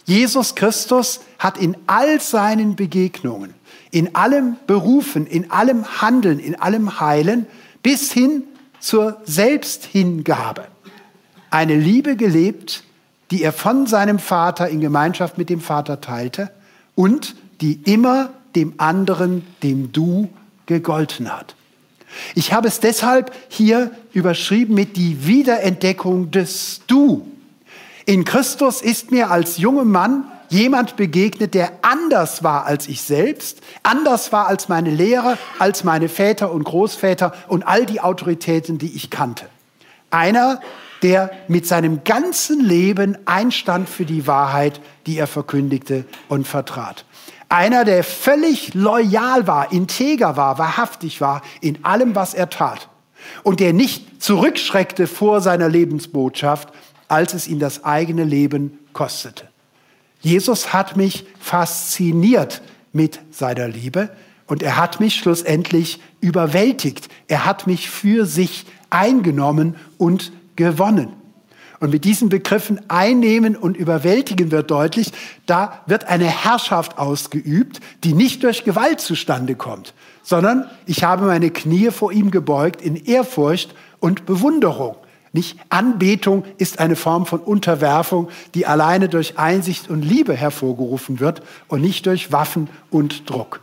[0.06, 3.54] Jesus Christus hat in all seinen Begegnungen,
[3.92, 7.48] in allem Berufen, in allem Handeln, in allem Heilen
[7.84, 8.44] bis hin
[8.80, 10.68] zur Selbsthingabe
[11.56, 12.84] eine Liebe gelebt,
[13.32, 16.52] die er von seinem Vater in Gemeinschaft mit dem Vater teilte
[16.96, 20.30] und die immer dem anderen, dem Du,
[20.66, 21.56] gegolten hat.
[22.34, 27.28] Ich habe es deshalb hier überschrieben mit die Wiederentdeckung des Du.
[28.06, 33.62] In Christus ist mir als junger Mann jemand begegnet, der anders war als ich selbst,
[33.84, 38.96] anders war als meine Lehrer, als meine Väter und Großväter und all die Autoritäten, die
[38.96, 39.48] ich kannte.
[40.12, 40.62] Einer,
[41.02, 47.06] der mit seinem ganzen Leben einstand für die Wahrheit, die er verkündigte und vertrat.
[47.50, 52.90] Einer, der völlig loyal war, integer war, wahrhaftig war in allem, was er tat.
[53.44, 56.70] Und der nicht zurückschreckte vor seiner Lebensbotschaft,
[57.08, 59.48] als es ihm das eigene Leben kostete.
[60.22, 62.62] Jesus hat mich fasziniert
[62.94, 64.10] mit seiner Liebe
[64.48, 67.10] und er hat mich schlussendlich überwältigt.
[67.28, 71.14] Er hat mich für sich eingenommen und gewonnen.
[71.80, 75.12] Und mit diesen Begriffen einnehmen und überwältigen wird deutlich,
[75.46, 81.52] da wird eine Herrschaft ausgeübt, die nicht durch Gewalt zustande kommt, sondern ich habe meine
[81.52, 84.96] Knie vor ihm gebeugt in Ehrfurcht und Bewunderung.
[85.34, 91.42] Nicht Anbetung ist eine Form von Unterwerfung, die alleine durch Einsicht und Liebe hervorgerufen wird
[91.68, 93.60] und nicht durch Waffen und Druck.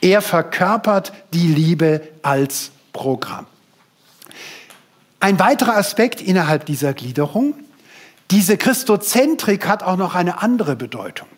[0.00, 3.46] Er verkörpert die Liebe als Programm.
[5.22, 7.52] Ein weiterer Aspekt innerhalb dieser Gliederung,
[8.30, 11.28] diese Christozentrik hat auch noch eine andere Bedeutung.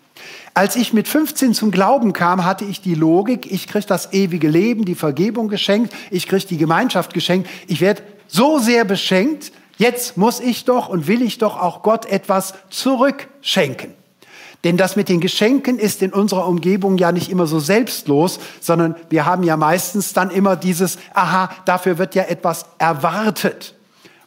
[0.54, 4.48] Als ich mit 15 zum Glauben kam, hatte ich die Logik, ich kriege das ewige
[4.48, 10.16] Leben, die Vergebung geschenkt, ich kriege die Gemeinschaft geschenkt, ich werde so sehr beschenkt, jetzt
[10.16, 13.94] muss ich doch und will ich doch auch Gott etwas zurückschenken.
[14.64, 18.94] Denn das mit den Geschenken ist in unserer Umgebung ja nicht immer so selbstlos, sondern
[19.10, 23.74] wir haben ja meistens dann immer dieses, aha, dafür wird ja etwas erwartet.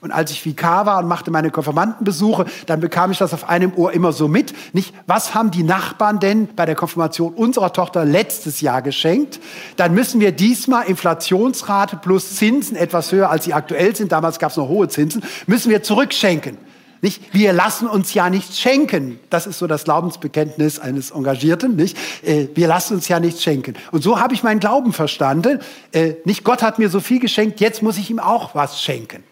[0.02, 3.74] Und als ich Vikar war und machte meine Konfirmandenbesuche, dann bekam ich das auf einem
[3.74, 4.54] Ohr immer so mit.
[4.71, 9.39] Nicht, was haben die Nachbarn denn bei der Konfirmation unserer Tochter letztes Jahr geschenkt?
[9.78, 14.12] Dann müssen wir diesmal Inflationsrate plus Zinsen etwas höher, als sie aktuell sind.
[14.12, 15.24] Damals gab es noch hohe Zinsen.
[15.48, 16.60] Müssen wir zurückschenken.
[17.06, 17.36] Nicht?
[17.36, 19.20] Wir lassen uns ja nichts schenken.
[19.30, 21.76] Das ist so das Glaubensbekenntnis eines Engagierten.
[21.76, 21.96] Nicht?
[22.24, 23.76] Äh, wir lassen uns ja nichts schenken.
[23.91, 25.60] Und so habe ich meinen Glauben verstanden.
[25.91, 29.24] Äh, nicht Gott hat mir so viel geschenkt, jetzt muss ich ihm auch was schenken.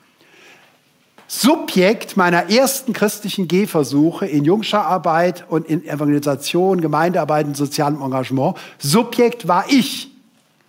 [1.26, 9.48] Subjekt meiner ersten christlichen Gehversuche in Jungscherarbeit und in Evangelisation, Gemeindearbeit und sozialem Engagement, Subjekt
[9.48, 10.12] war ich,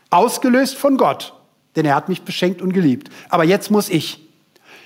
[0.09, 1.35] ausgelöst von Gott,
[1.77, 3.11] denn er hat mich beschenkt und geliebt.
[3.29, 4.24] Aber jetzt muss ich.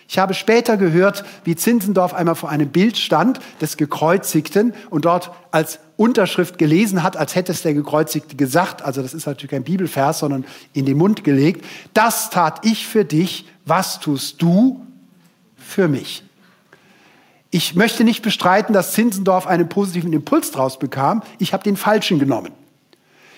[0.09, 5.31] Ich habe später gehört, wie Zinzendorf einmal vor einem Bild stand des Gekreuzigten und dort
[5.51, 8.83] als Unterschrift gelesen hat, als hätte es der Gekreuzigte gesagt.
[8.83, 11.65] Also das ist natürlich kein Bibelvers, sondern in den Mund gelegt.
[11.93, 13.47] Das tat ich für dich.
[13.67, 14.81] Was tust du
[15.69, 16.25] für mich.
[17.51, 21.23] Ich möchte nicht bestreiten, dass Zinzendorf einen positiven Impuls daraus bekam.
[21.39, 22.53] Ich habe den falschen genommen.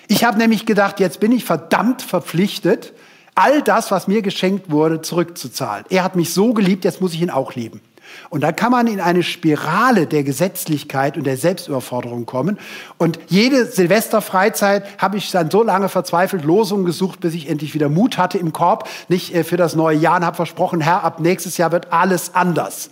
[0.07, 2.93] Ich habe nämlich gedacht, jetzt bin ich verdammt verpflichtet,
[3.41, 5.85] all das, was mir geschenkt wurde, zurückzuzahlen.
[5.89, 7.81] Er hat mich so geliebt, jetzt muss ich ihn auch lieben.
[8.29, 12.59] Und da kann man in eine Spirale der Gesetzlichkeit und der Selbstüberforderung kommen.
[12.97, 17.89] Und jede Silvesterfreizeit habe ich dann so lange verzweifelt Losungen gesucht, bis ich endlich wieder
[17.89, 21.19] Mut hatte im Korb, nicht äh, für das neue Jahr und habe versprochen, Herr, ab
[21.19, 22.91] nächstes Jahr wird alles anders.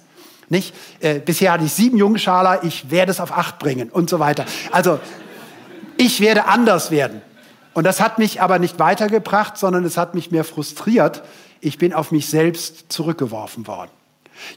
[0.49, 0.73] Nicht?
[0.99, 4.45] Äh, bisher hatte ich sieben Jungschaler, ich werde es auf acht bringen und so weiter.
[4.71, 4.99] Also
[5.97, 7.21] ich werde anders werden.
[7.73, 11.23] Und das hat mich aber nicht weitergebracht, sondern es hat mich mehr frustriert.
[11.61, 13.91] Ich bin auf mich selbst zurückgeworfen worden.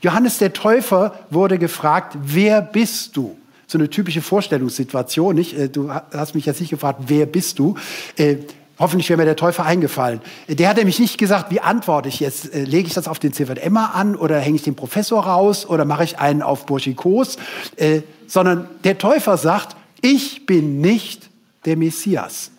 [0.01, 3.37] Johannes der Täufer wurde gefragt, wer bist du?
[3.67, 5.59] So eine typische Vorstellungssituation, nicht?
[5.59, 7.77] Äh, du hast mich jetzt nicht gefragt, wer bist du?
[8.17, 8.37] Äh,
[8.79, 10.21] hoffentlich wäre mir der Täufer eingefallen.
[10.47, 12.55] Äh, der hat nämlich nicht gesagt, wie antworte ich jetzt?
[12.55, 15.85] Äh, lege ich das auf den CVMA an oder hänge ich den Professor raus oder
[15.85, 17.37] mache ich einen auf Burschikos?
[17.77, 21.31] Äh, sondern der Täufer sagt, ich bin nicht
[21.65, 22.51] der Messias.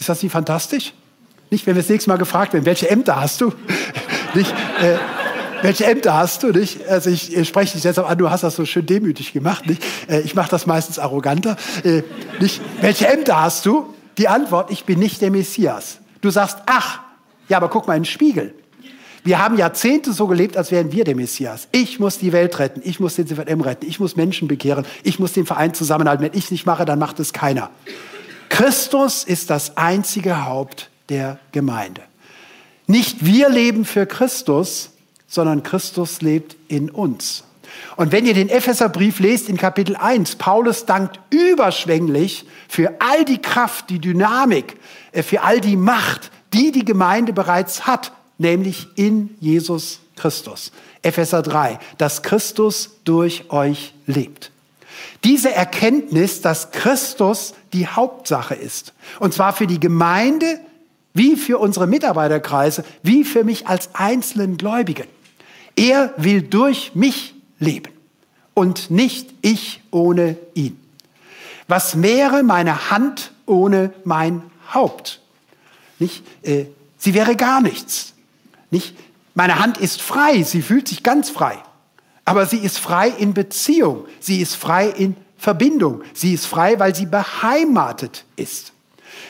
[0.00, 0.94] Ist das nicht fantastisch?
[1.50, 3.52] Nicht, wenn wir das nächste Mal gefragt werden, welche Ämter hast du?
[4.34, 4.96] nicht, äh,
[5.62, 6.88] welche Ämter hast du, nicht?
[6.88, 9.84] Also ich, ich spreche dich deshalb an, du hast das so schön demütig gemacht, nicht?
[10.08, 11.56] Äh, ich mache das meistens arroganter.
[11.84, 12.02] Äh,
[12.40, 12.62] nicht?
[12.80, 13.92] Welche Ämter hast du?
[14.16, 15.98] Die Antwort, ich bin nicht der Messias.
[16.22, 17.00] Du sagst, ach,
[17.48, 18.54] ja, aber guck mal in den Spiegel.
[19.22, 21.68] Wir haben Jahrzehnte so gelebt, als wären wir der Messias.
[21.72, 25.18] Ich muss die Welt retten, ich muss den CVM retten, ich muss Menschen bekehren, ich
[25.18, 26.24] muss den Verein zusammenhalten.
[26.24, 27.68] Wenn ich es nicht mache, dann macht es keiner.
[28.50, 32.02] Christus ist das einzige Haupt der Gemeinde.
[32.86, 34.90] Nicht wir leben für Christus,
[35.26, 37.44] sondern Christus lebt in uns.
[37.96, 43.40] Und wenn ihr den Epheserbrief lest in Kapitel 1, Paulus dankt überschwänglich für all die
[43.40, 44.76] Kraft, die Dynamik,
[45.12, 50.72] äh, für all die Macht, die die Gemeinde bereits hat, nämlich in Jesus Christus.
[51.02, 54.50] Epheser 3, dass Christus durch euch lebt.
[55.24, 60.60] Diese Erkenntnis, dass Christus die Hauptsache ist, und zwar für die Gemeinde,
[61.14, 65.06] wie für unsere Mitarbeiterkreise, wie für mich als einzelnen Gläubigen.
[65.76, 67.92] Er will durch mich leben
[68.54, 70.78] und nicht ich ohne ihn.
[71.68, 74.42] Was wäre meine Hand ohne mein
[74.74, 75.20] Haupt?
[75.98, 76.24] Nicht?
[76.42, 76.66] Äh,
[76.98, 78.14] sie wäre gar nichts.
[78.70, 78.96] Nicht?
[79.34, 81.58] Meine Hand ist frei, sie fühlt sich ganz frei.
[82.24, 86.94] Aber sie ist frei in Beziehung, sie ist frei in Verbindung, sie ist frei, weil
[86.94, 88.72] sie beheimatet ist.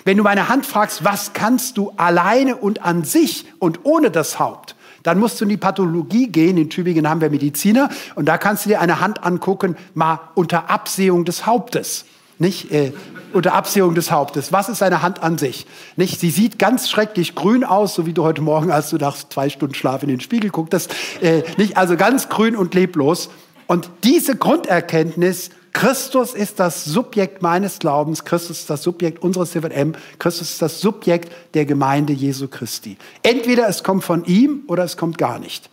[0.04, 4.40] Wenn du meine Hand fragst, was kannst du alleine und an sich und ohne das
[4.40, 6.58] Haupt, dann musst du in die Pathologie gehen.
[6.58, 10.68] In Tübingen haben wir Mediziner und da kannst du dir eine Hand angucken, mal unter
[10.68, 12.04] Absehung des Hauptes.
[12.38, 12.92] Nicht äh,
[13.32, 14.50] unter Absehung des Hauptes.
[14.52, 15.66] Was ist eine Hand an sich?
[15.94, 16.18] Nicht?
[16.18, 19.48] Sie sieht ganz schrecklich grün aus, so wie du heute Morgen, als du nach zwei
[19.48, 20.92] Stunden Schlaf in den Spiegel gucktest.
[21.20, 21.76] Äh, nicht?
[21.76, 23.30] Also ganz grün und leblos.
[23.66, 29.94] Und diese Grunderkenntnis Christus ist das Subjekt meines Glaubens, Christus ist das Subjekt unseres CVM,
[30.18, 32.96] Christus ist das Subjekt der Gemeinde Jesu Christi.
[33.22, 35.70] Entweder es kommt von ihm oder es kommt gar nicht.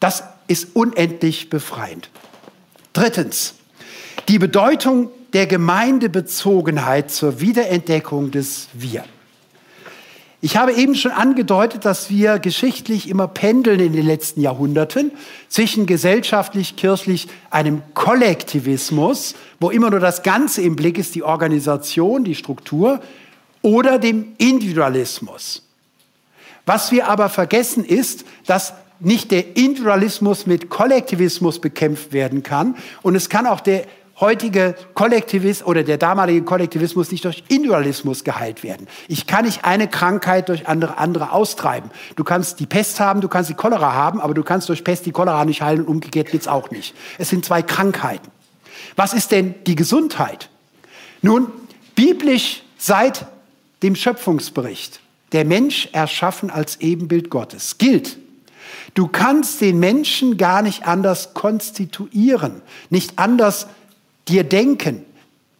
[0.00, 2.10] Das ist unendlich befreiend.
[2.92, 3.54] Drittens,
[4.28, 9.04] die Bedeutung der Gemeindebezogenheit zur Wiederentdeckung des Wir.
[10.44, 15.12] Ich habe eben schon angedeutet, dass wir geschichtlich immer pendeln in den letzten Jahrhunderten
[15.48, 22.24] zwischen gesellschaftlich, kirchlich einem Kollektivismus, wo immer nur das Ganze im Blick ist, die Organisation,
[22.24, 23.00] die Struktur,
[23.62, 25.62] oder dem Individualismus.
[26.66, 33.14] Was wir aber vergessen ist, dass nicht der Individualismus mit Kollektivismus bekämpft werden kann und
[33.14, 33.84] es kann auch der
[34.22, 38.86] heutige Kollektivismus oder der damalige Kollektivismus nicht durch Individualismus geheilt werden.
[39.08, 41.90] Ich kann nicht eine Krankheit durch andere, andere austreiben.
[42.14, 45.06] Du kannst die Pest haben, du kannst die Cholera haben, aber du kannst durch Pest
[45.06, 46.94] die Cholera nicht heilen und umgekehrt geht's auch nicht.
[47.18, 48.30] Es sind zwei Krankheiten.
[48.94, 50.50] Was ist denn die Gesundheit?
[51.20, 51.48] Nun,
[51.96, 53.26] biblisch seit
[53.82, 55.00] dem Schöpfungsbericht,
[55.32, 58.18] der Mensch erschaffen als Ebenbild Gottes, gilt,
[58.94, 63.66] Du kannst den Menschen gar nicht anders konstituieren, nicht anders
[64.28, 65.04] dir denken.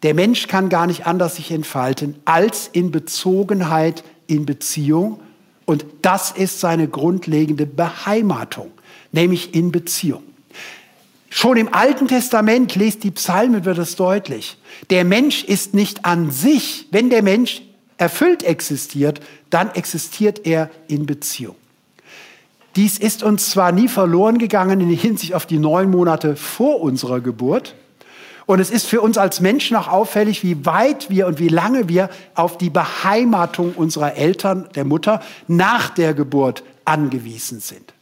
[0.03, 5.19] Der Mensch kann gar nicht anders sich entfalten als in Bezogenheit, in Beziehung.
[5.65, 8.71] Und das ist seine grundlegende Beheimatung,
[9.11, 10.23] nämlich in Beziehung.
[11.29, 14.57] Schon im Alten Testament, lest die Psalmen, wird es deutlich.
[14.91, 17.63] Der Mensch ist nicht an sich, wenn der Mensch
[17.97, 21.55] erfüllt existiert, dann existiert er in Beziehung.
[22.75, 27.21] Dies ist uns zwar nie verloren gegangen in Hinsicht auf die neun Monate vor unserer
[27.21, 27.75] Geburt,
[28.45, 31.87] und es ist für uns als Menschen auch auffällig, wie weit wir und wie lange
[31.87, 37.93] wir auf die Beheimatung unserer Eltern, der Mutter, nach der Geburt angewiesen sind.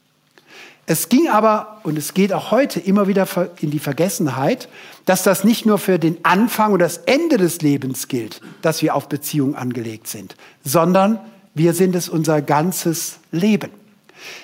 [0.87, 3.27] Es ging aber, und es geht auch heute immer wieder
[3.61, 4.67] in die Vergessenheit,
[5.05, 8.95] dass das nicht nur für den Anfang und das Ende des Lebens gilt, dass wir
[8.95, 11.19] auf Beziehung angelegt sind, sondern
[11.53, 13.71] wir sind es unser ganzes Leben.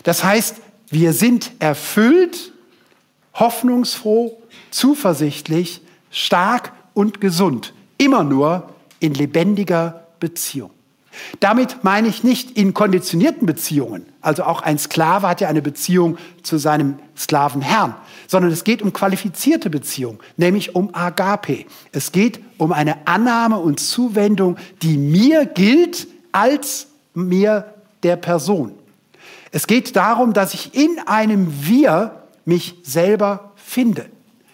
[0.03, 0.57] Das heißt,
[0.89, 2.53] wir sind erfüllt,
[3.33, 4.37] hoffnungsfroh,
[4.71, 5.81] zuversichtlich,
[6.11, 10.71] stark und gesund, immer nur in lebendiger Beziehung.
[11.39, 16.17] Damit meine ich nicht in konditionierten Beziehungen, also auch ein Sklave hat ja eine Beziehung
[16.43, 17.95] zu seinem Sklavenherrn,
[18.27, 21.65] sondern es geht um qualifizierte Beziehung, nämlich um Agape.
[21.91, 28.73] Es geht um eine Annahme und Zuwendung, die mir gilt als mir der Person.
[29.51, 34.05] Es geht darum, dass ich in einem Wir mich selber finde.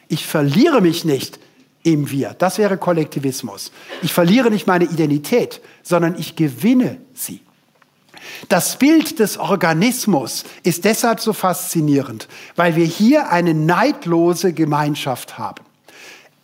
[0.07, 1.39] Ich verliere mich nicht
[1.83, 2.35] im Wir.
[2.37, 3.71] Das wäre Kollektivismus.
[4.01, 7.41] Ich verliere nicht meine Identität, sondern ich gewinne sie.
[8.49, 15.63] Das Bild des Organismus ist deshalb so faszinierend, weil wir hier eine neidlose Gemeinschaft haben.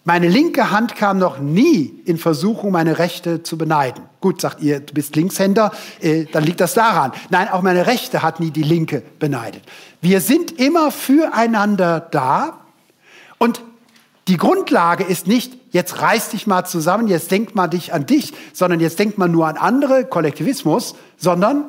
[0.05, 4.05] Meine linke Hand kam noch nie in Versuchung, meine rechte zu beneiden.
[4.21, 5.71] Gut, sagt ihr, du bist Linkshänder,
[6.01, 7.11] äh, dann liegt das daran.
[7.29, 9.61] Nein, auch meine rechte hat nie die linke beneidet.
[10.01, 12.61] Wir sind immer füreinander da
[13.37, 13.61] und
[14.29, 18.33] die Grundlage ist nicht, jetzt reiß dich mal zusammen, jetzt denk mal dich an dich,
[18.53, 21.65] sondern jetzt denk mal nur an andere, Kollektivismus, sondern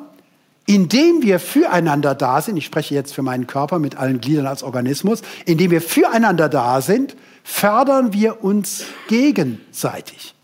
[0.67, 4.61] indem wir füreinander da sind, ich spreche jetzt für meinen Körper mit allen Gliedern als
[4.61, 10.35] Organismus, indem wir füreinander da sind, fördern wir uns gegenseitig.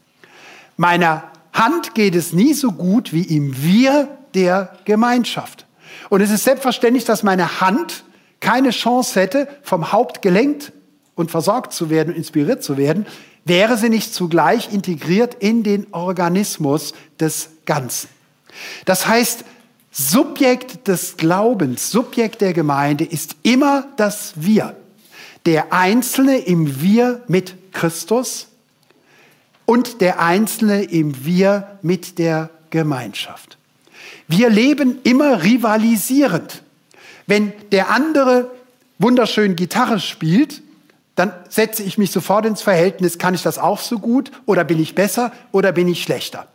[0.75, 5.67] Meiner Hand geht es nie so gut wie im Wir der Gemeinschaft.
[6.09, 8.03] Und es ist selbstverständlich, dass meine Hand
[8.39, 10.71] keine Chance hätte, vom Haupt gelenkt
[11.17, 13.05] und versorgt zu werden und inspiriert zu werden,
[13.43, 18.09] wäre sie nicht zugleich integriert in den Organismus des Ganzen.
[18.85, 19.43] Das heißt,
[19.91, 24.75] Subjekt des Glaubens, Subjekt der Gemeinde ist immer das Wir.
[25.45, 28.47] Der Einzelne im Wir mit Christus
[29.65, 33.57] und der Einzelne im Wir mit der Gemeinschaft.
[34.27, 36.61] Wir leben immer rivalisierend.
[37.25, 38.51] Wenn der andere
[38.99, 40.61] wunderschön Gitarre spielt,
[41.17, 44.79] dann setze ich mich sofort ins Verhältnis, kann ich das auch so gut oder bin
[44.79, 46.47] ich besser oder bin ich schlechter?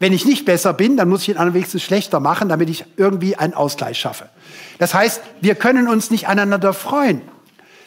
[0.00, 2.84] Wenn ich nicht besser bin, dann muss ich ihn anderen wenigstens schlechter machen, damit ich
[2.96, 4.28] irgendwie einen Ausgleich schaffe.
[4.78, 7.22] Das heißt, wir können uns nicht aneinander freuen.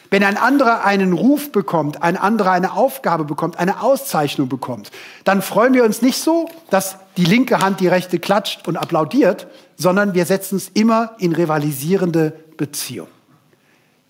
[0.08, 4.90] Wenn ein anderer einen Ruf bekommt, ein anderer eine Aufgabe bekommt, eine Auszeichnung bekommt,
[5.24, 9.46] dann freuen wir uns nicht so, dass die linke Hand die rechte klatscht und applaudiert,
[9.76, 13.08] sondern wir setzen es immer in rivalisierende Beziehung.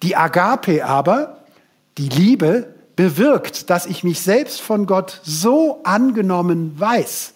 [0.04, 1.39] Die Agape aber,
[2.00, 7.34] die Liebe, bewirkt, dass ich mich selbst von Gott so angenommen weiß,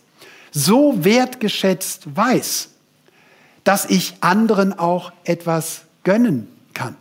[0.53, 2.71] so wertgeschätzt weiß,
[3.63, 6.97] dass ich anderen auch etwas gönnen kann,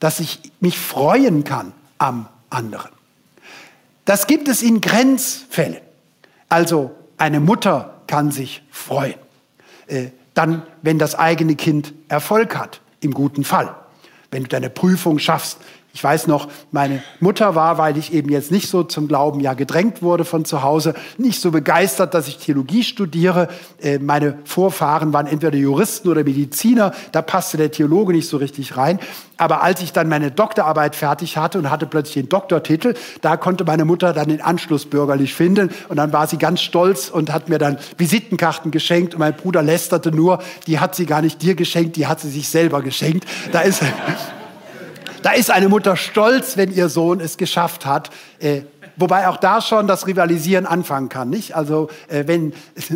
[0.00, 2.90] dass ich mich freuen kann am anderen.
[4.04, 5.80] Das gibt es in Grenzfällen.
[6.50, 9.18] Also eine Mutter kann sich freuen,
[9.86, 13.74] äh, dann, wenn das eigene Kind Erfolg hat, im guten Fall.
[14.30, 15.58] Wenn du deine Prüfung schaffst,
[15.98, 19.54] ich weiß noch, meine Mutter war, weil ich eben jetzt nicht so zum Glauben ja
[19.54, 23.48] gedrängt wurde von zu Hause, nicht so begeistert, dass ich Theologie studiere.
[23.82, 28.76] Äh, meine Vorfahren waren entweder Juristen oder Mediziner, da passte der Theologe nicht so richtig
[28.76, 29.00] rein.
[29.38, 33.64] Aber als ich dann meine Doktorarbeit fertig hatte und hatte plötzlich den Doktortitel, da konnte
[33.64, 35.70] meine Mutter dann den Anschluss bürgerlich finden.
[35.88, 39.14] Und dann war sie ganz stolz und hat mir dann Visitenkarten geschenkt.
[39.14, 40.38] Und mein Bruder lästerte nur,
[40.68, 43.26] die hat sie gar nicht dir geschenkt, die hat sie sich selber geschenkt.
[43.50, 43.82] Da ist,
[45.22, 48.10] da ist eine Mutter stolz, wenn ihr Sohn es geschafft hat.
[48.38, 48.62] Äh,
[48.96, 51.54] wobei auch da schon das Rivalisieren anfangen kann, nicht?
[51.54, 52.52] Also äh, wenn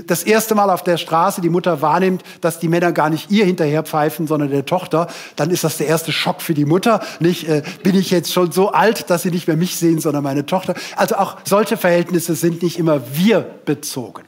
[0.06, 3.44] das erste Mal auf der Straße die Mutter wahrnimmt, dass die Männer gar nicht ihr
[3.44, 5.06] hinterher pfeifen, sondern der Tochter,
[5.36, 7.48] dann ist das der erste Schock für die Mutter, nicht?
[7.48, 10.46] Äh, bin ich jetzt schon so alt, dass sie nicht mehr mich sehen, sondern meine
[10.46, 10.74] Tochter?
[10.96, 14.22] Also auch solche Verhältnisse sind nicht immer wir bezogen.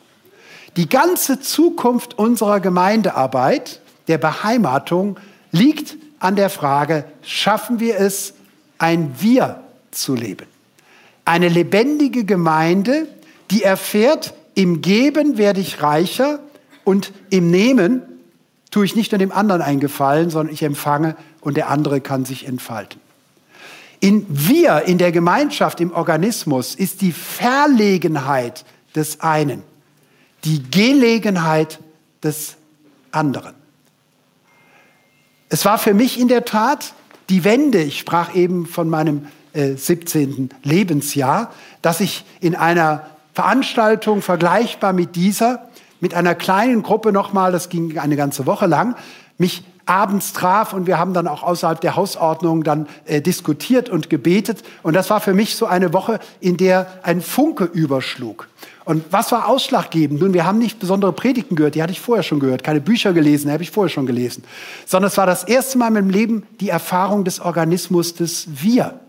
[0.76, 5.18] Die ganze Zukunft unserer Gemeindearbeit, der Beheimatung,
[5.53, 8.35] liegt an der Frage, schaffen wir es,
[8.79, 10.47] ein Wir zu leben?
[11.25, 13.07] Eine lebendige Gemeinde,
[13.51, 16.39] die erfährt, im Geben werde ich reicher
[16.85, 18.03] und im Nehmen
[18.70, 22.25] tue ich nicht nur dem anderen einen Gefallen, sondern ich empfange und der andere kann
[22.25, 23.01] sich entfalten.
[24.01, 28.64] In wir, in der Gemeinschaft, im Organismus ist die Verlegenheit
[28.95, 29.62] des einen
[30.45, 31.81] die Gelegenheit
[32.22, 32.57] des
[33.11, 33.55] anderen.
[35.49, 36.95] Es war für mich in der Tat
[37.28, 37.82] die Wende.
[37.82, 40.51] Ich sprach eben von meinem äh, 17.
[40.62, 45.68] Lebensjahr, dass ich in einer Veranstaltung vergleichbar mit dieser,
[46.01, 48.97] mit einer kleinen Gruppe nochmal, das ging eine ganze Woche lang,
[49.38, 54.11] mich abends traf und wir haben dann auch außerhalb der Hausordnung dann äh, diskutiert und
[54.11, 54.62] gebetet.
[54.82, 58.49] Und das war für mich so eine Woche, in der ein Funke überschlug.
[58.85, 60.20] Und was war ausschlaggebend?
[60.20, 63.12] Nun, wir haben nicht besondere Predigten gehört, die hatte ich vorher schon gehört, keine Bücher
[63.12, 64.45] gelesen, die habe ich vorher schon gelesen,
[64.85, 69.01] sondern es war das erste Mal in meinem Leben die Erfahrung des Organismus des Wir.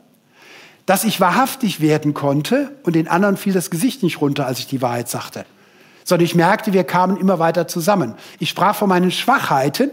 [0.86, 4.68] Dass ich wahrhaftig werden konnte und den anderen fiel das Gesicht nicht runter, als ich
[4.68, 5.46] die Wahrheit sagte.
[6.04, 8.14] Sondern ich merkte, wir kamen immer weiter zusammen.
[8.38, 9.90] Ich sprach von meinen Schwachheiten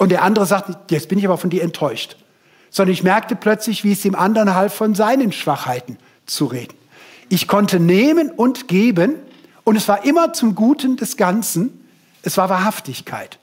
[0.00, 2.16] und der andere sagte, jetzt bin ich aber von dir enttäuscht.
[2.70, 6.72] Sondern ich merkte plötzlich, wie es dem anderen half, von seinen Schwachheiten zu reden.
[7.28, 9.16] Ich konnte nehmen und geben
[9.62, 11.86] und es war immer zum Guten des Ganzen.
[12.22, 13.38] Es war Wahrhaftigkeit.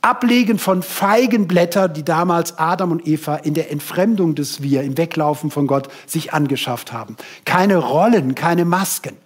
[0.00, 5.50] Ablegen von Feigenblätter, die damals Adam und Eva in der Entfremdung des Wir, im Weglaufen
[5.50, 7.18] von Gott sich angeschafft haben.
[7.44, 9.18] Keine Rollen, keine Masken.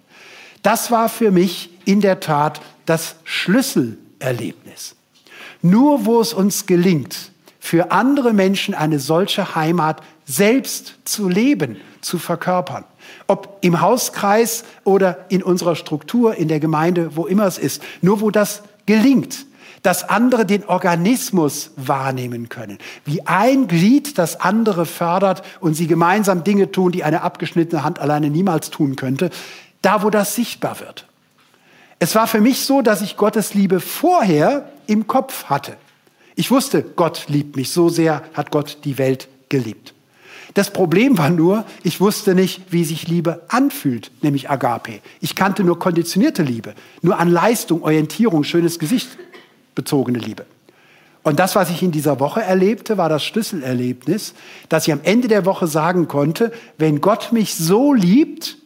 [0.61, 4.97] Das war für mich in der Tat das Schlüsselerlebnis.
[5.65, 12.19] Nur wo es uns gelingt, für andere Menschen eine solche Heimat selbst zu leben, zu
[12.19, 12.83] verkörpern,
[13.25, 17.81] ob im Hauskreis oder in unserer Struktur, in der Gemeinde, wo immer es ist.
[18.03, 19.47] Nur wo das gelingt,
[19.81, 22.77] dass andere den Organismus wahrnehmen können.
[23.03, 27.97] Wie ein Glied das andere fördert und sie gemeinsam Dinge tun, die eine abgeschnittene Hand
[27.97, 29.31] alleine niemals tun könnte.
[29.81, 31.07] Da, wo das sichtbar wird.
[31.97, 35.77] Es war für mich so, dass ich Gottes Liebe vorher im Kopf hatte.
[36.35, 37.71] Ich wusste, Gott liebt mich.
[37.71, 39.93] So sehr hat Gott die Welt geliebt.
[40.53, 45.01] Das Problem war nur, ich wusste nicht, wie sich Liebe anfühlt, nämlich Agape.
[45.19, 49.09] Ich kannte nur konditionierte Liebe, nur an Leistung, Orientierung, schönes Gesicht
[49.75, 50.45] bezogene Liebe.
[51.23, 54.33] Und das, was ich in dieser Woche erlebte, war das Schlüsselerlebnis,
[54.69, 58.57] dass ich am Ende der Woche sagen konnte, wenn Gott mich so liebt,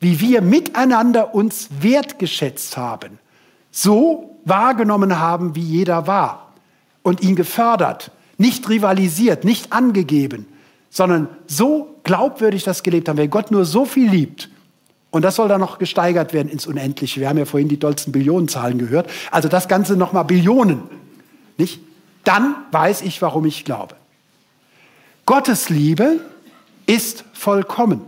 [0.00, 3.18] wie wir miteinander uns wertgeschätzt haben,
[3.70, 6.52] so wahrgenommen haben, wie jeder war
[7.02, 10.46] und ihn gefördert, nicht rivalisiert, nicht angegeben,
[10.90, 13.18] sondern so glaubwürdig das gelebt haben.
[13.18, 14.48] Wenn Gott nur so viel liebt,
[15.10, 17.20] und das soll dann noch gesteigert werden ins Unendliche.
[17.20, 19.08] Wir haben ja vorhin die dollsten Billionenzahlen gehört.
[19.30, 20.82] Also das Ganze nochmal Billionen.
[21.56, 21.80] Nicht?
[22.24, 23.96] Dann weiß ich, warum ich glaube.
[25.24, 26.20] Gottes Liebe
[26.86, 28.02] ist vollkommen.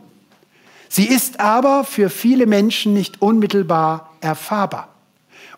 [0.89, 4.89] Sie ist aber für viele Menschen nicht unmittelbar erfahrbar.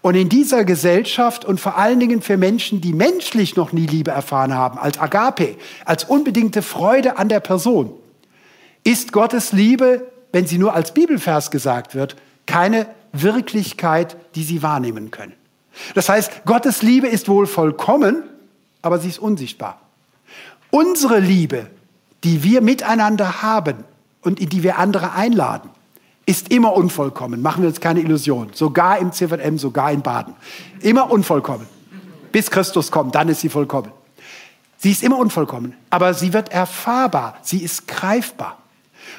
[0.02, 4.10] Und in dieser Gesellschaft und vor allen Dingen für Menschen, die menschlich noch nie Liebe
[4.10, 7.92] erfahren haben, als Agape, als unbedingte Freude an der Person,
[8.82, 15.12] ist Gottes Liebe, wenn sie nur als Bibelvers gesagt wird, keine Wirklichkeit, die sie wahrnehmen
[15.12, 15.34] können.
[15.94, 18.24] Das heißt, Gottes Liebe ist wohl vollkommen,
[18.82, 19.80] aber sie ist unsichtbar.
[20.70, 21.70] Unsere Liebe,
[22.24, 23.84] die wir miteinander haben
[24.22, 25.70] und in die wir andere einladen,
[26.26, 27.42] ist immer unvollkommen.
[27.42, 28.50] Machen wir uns keine Illusion.
[28.52, 30.34] Sogar im CVM, sogar in Baden.
[30.80, 31.66] Immer unvollkommen.
[32.30, 33.92] Bis Christus kommt, dann ist sie vollkommen.
[34.78, 38.58] Sie ist immer unvollkommen, aber sie wird erfahrbar, sie ist greifbar.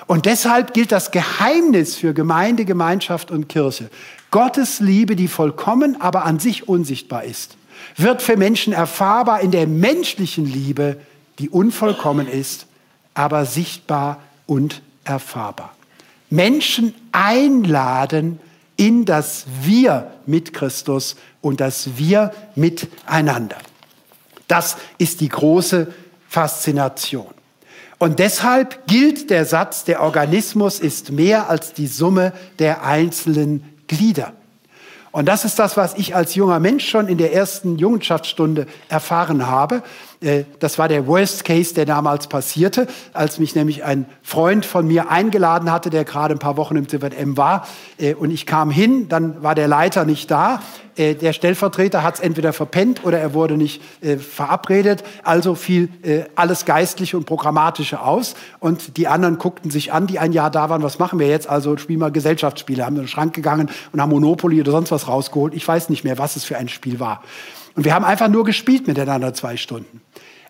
[0.08, 3.89] Und deshalb gilt das Geheimnis für Gemeinde, Gemeinschaft und Kirche.
[4.30, 7.56] Gottes Liebe, die vollkommen, aber an sich unsichtbar ist,
[7.95, 10.99] wird für Menschen erfahrbar in der menschlichen Liebe,
[11.39, 12.68] die unvollkommen ist,
[13.14, 15.73] aber sichtbar und erfahrbar.
[16.34, 18.40] Menschen einladen
[18.76, 23.58] in das Wir mit Christus und das Wir miteinander.
[24.48, 25.94] Das ist die große
[26.28, 27.28] Faszination.
[28.00, 34.34] Und deshalb gilt der Satz, der Organismus ist mehr als die Summe der einzelnen Glieder.
[35.12, 39.46] Und das ist das, was ich als junger Mensch schon in der ersten Jungenschaftsstunde erfahren
[39.46, 39.84] habe.
[40.24, 44.88] Äh, das war der Worst Case, der damals passierte, als mich nämlich ein Freund von
[44.88, 47.68] mir eingeladen hatte, der gerade ein paar Wochen im ZWM war.
[47.98, 50.62] Äh, und ich kam hin, dann war der Leiter nicht da.
[50.96, 53.82] Äh, der Stellvertreter hat es entweder verpennt oder er wurde nicht
[54.20, 55.04] verabredet.
[55.24, 55.90] Also fiel
[56.36, 58.36] alles Geistliche und Programmatische aus.
[58.60, 60.84] Und die anderen guckten sich an, die ein Jahr da waren.
[60.84, 61.50] Was machen wir jetzt?
[61.50, 62.86] Also spielen wir Gesellschaftsspiele.
[62.86, 65.54] Haben in den Schrank gegangen und haben Monopoly oder sonst was rausgeholt.
[65.54, 67.24] Ich weiß nicht mehr, was es für ein Spiel war.
[67.76, 70.02] Und wir haben einfach nur gespielt miteinander zwei Stunden.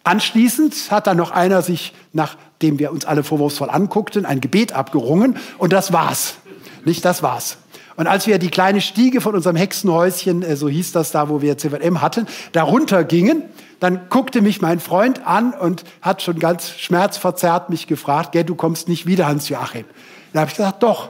[0.03, 5.37] Anschließend hat dann noch einer sich, nachdem wir uns alle vorwurfsvoll anguckten, ein Gebet abgerungen
[5.57, 6.35] und das war's.
[6.83, 7.57] Nicht, das war's.
[7.95, 11.41] Und als wir die kleine Stiege von unserem Hexenhäuschen, äh, so hieß das da, wo
[11.41, 13.43] wir CVM hatten, darunter gingen,
[13.79, 18.55] dann guckte mich mein Freund an und hat schon ganz schmerzverzerrt mich gefragt, gell, du
[18.55, 19.85] kommst nicht wieder, Hans-Joachim.
[20.31, 21.09] Da habe ich gesagt, doch.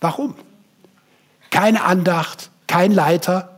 [0.00, 0.34] Warum?
[1.50, 3.55] Keine Andacht, kein Leiter.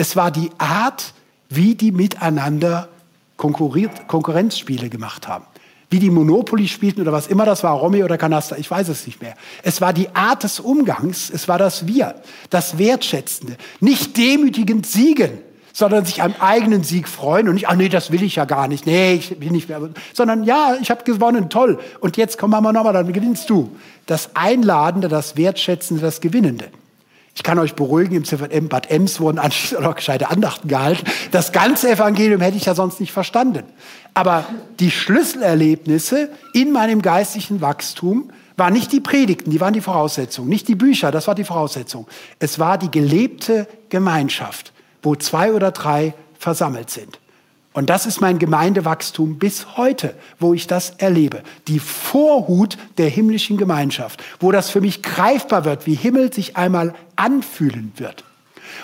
[0.00, 1.12] Es war die Art,
[1.50, 2.88] wie die miteinander
[3.36, 5.44] Konkurrenzspiele gemacht haben.
[5.90, 9.06] Wie die Monopoly spielten oder was immer das war, Romy oder Canaster, ich weiß es
[9.06, 9.34] nicht mehr.
[9.62, 12.14] Es war die Art des Umgangs, es war das Wir,
[12.48, 13.58] das Wertschätzende.
[13.80, 15.32] Nicht demütigend siegen,
[15.74, 18.68] sondern sich am eigenen Sieg freuen und nicht, ach nee, das will ich ja gar
[18.68, 19.82] nicht, nee, ich bin nicht mehr,
[20.14, 21.78] sondern ja, ich habe gewonnen, toll.
[22.00, 23.76] Und jetzt komm mal nochmal, dann gewinnst du.
[24.06, 26.70] Das Einladende, das Wertschätzende, das Gewinnende.
[27.40, 31.06] Ich kann euch beruhigen, im ZVM Bad Ems wurden auch gescheite Andachten gehalten.
[31.30, 33.62] Das ganze Evangelium hätte ich ja sonst nicht verstanden.
[34.12, 34.44] Aber
[34.78, 40.68] die Schlüsselerlebnisse in meinem geistlichen Wachstum waren nicht die Predigten, die waren die Voraussetzung, nicht
[40.68, 42.06] die Bücher, das war die Voraussetzung.
[42.40, 47.20] Es war die gelebte Gemeinschaft, wo zwei oder drei versammelt sind.
[47.72, 51.42] Und das ist mein Gemeindewachstum bis heute, wo ich das erlebe.
[51.68, 56.94] Die Vorhut der himmlischen Gemeinschaft, wo das für mich greifbar wird, wie Himmel sich einmal
[57.14, 58.24] anfühlen wird.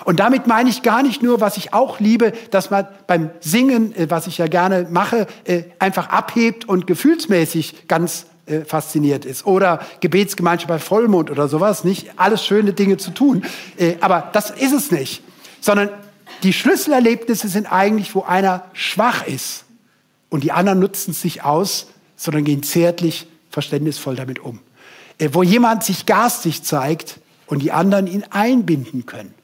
[0.05, 3.95] Und damit meine ich gar nicht nur, was ich auch liebe, dass man beim Singen,
[3.97, 9.47] äh, was ich ja gerne mache, äh, einfach abhebt und gefühlsmäßig ganz äh, fasziniert ist.
[9.47, 11.83] Oder Gebetsgemeinschaft bei Vollmond oder sowas.
[11.83, 13.45] Nicht alles schöne Dinge zu tun.
[14.01, 15.23] Aber das ist es nicht.
[15.61, 15.91] Sondern
[16.43, 19.65] die Schlüsselerlebnisse sind eigentlich, wo einer schwach ist
[20.29, 24.61] und die anderen nutzen es sich aus, sondern gehen zärtlich, verständnisvoll damit um.
[25.19, 29.35] Äh, wo jemand sich garstig zeigt und die anderen ihn einbinden können.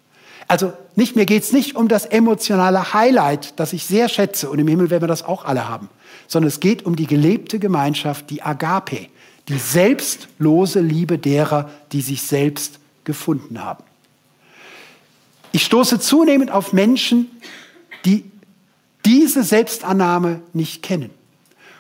[0.49, 4.59] Also nicht, mir geht es nicht um das emotionale Highlight, das ich sehr schätze, und
[4.59, 5.89] im Himmel werden wir das auch alle haben,
[6.27, 9.07] sondern es geht um die gelebte Gemeinschaft, die Agape,
[9.49, 13.85] die selbstlose Liebe derer, die sich selbst gefunden haben.
[15.53, 17.31] Ich stoße zunehmend auf Menschen,
[18.05, 18.25] die
[19.05, 21.11] diese Selbstannahme nicht kennen.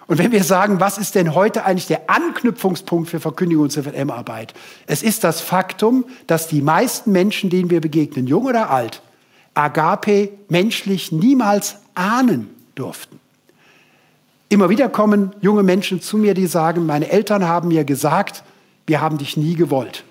[0.06, 4.52] Und wenn wir sagen, was ist denn heute eigentlich der Anknüpfungspunkt für Verkündigung und CVM-Arbeit?
[4.86, 9.00] Es ist das Faktum, dass die meisten Menschen, denen wir begegnen, jung oder alt,
[9.54, 13.20] Agape menschlich niemals ahnen durften.
[14.48, 18.44] Immer wieder kommen junge Menschen zu mir, die sagen, meine Eltern haben mir gesagt,
[18.86, 20.04] wir haben dich nie gewollt.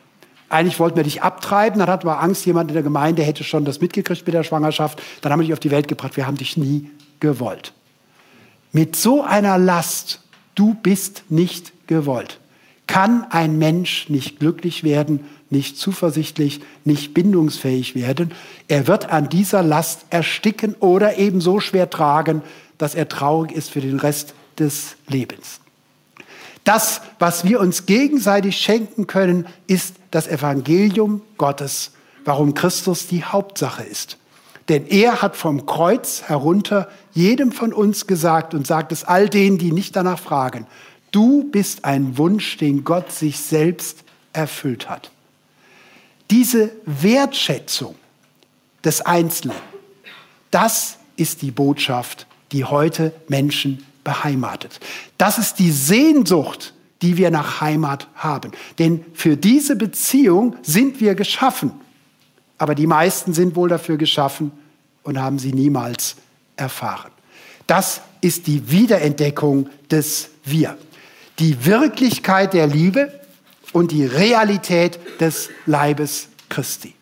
[0.51, 3.63] Eigentlich wollten wir dich abtreiben, dann hatten wir Angst, jemand in der Gemeinde hätte schon
[3.63, 5.01] das mitgekriegt mit der Schwangerschaft.
[5.21, 6.91] Dann haben wir dich auf die Welt gebracht, wir haben dich nie
[7.21, 7.71] gewollt.
[8.73, 10.19] Mit so einer Last,
[10.55, 12.41] du bist nicht gewollt,
[12.85, 18.33] kann ein Mensch nicht glücklich werden, nicht zuversichtlich, nicht bindungsfähig werden.
[18.67, 22.41] Er wird an dieser Last ersticken oder eben so schwer tragen,
[22.77, 25.61] dass er traurig ist für den Rest des Lebens.
[26.64, 31.91] Das, was wir uns gegenseitig schenken können, ist das Evangelium Gottes,
[32.24, 34.18] warum Christus die Hauptsache ist.
[34.70, 39.57] Denn er hat vom Kreuz herunter jedem von uns gesagt und sagt es all denen,
[39.57, 40.68] die nicht danach fragen,
[41.12, 44.03] du bist ein Wunsch, den Gott sich selbst
[44.34, 45.12] erfüllt hat.
[46.30, 47.95] Diese Wertschätzung
[48.84, 49.57] des Einzelnen,
[50.51, 54.79] das ist die Botschaft, die heute Menschen beheimatet.
[55.17, 58.51] Das ist die Sehnsucht, die wir nach Heimat haben.
[58.79, 61.71] Denn für diese Beziehung sind wir geschaffen.
[62.57, 64.51] Aber die meisten sind wohl dafür geschaffen
[65.03, 66.15] und haben sie niemals
[66.55, 67.11] erfahren.
[67.65, 70.77] Das ist die Wiederentdeckung des Wir.
[71.39, 73.19] Die Wirklichkeit der Liebe
[73.73, 76.93] und die Realität des Leibes Christi.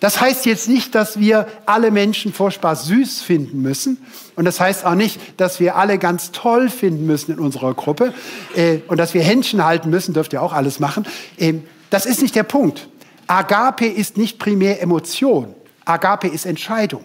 [0.00, 3.98] Das heißt jetzt nicht, dass wir alle Menschen furchtbar süß finden müssen.
[4.36, 8.14] Und das heißt auch nicht, dass wir alle ganz toll finden müssen in unserer Gruppe.
[8.54, 11.06] Äh, und dass wir Händchen halten müssen, dürft ihr auch alles machen.
[11.36, 12.88] Ähm, das ist nicht der Punkt.
[13.26, 15.54] Agape ist nicht primär Emotion.
[15.84, 17.04] Agape ist Entscheidung.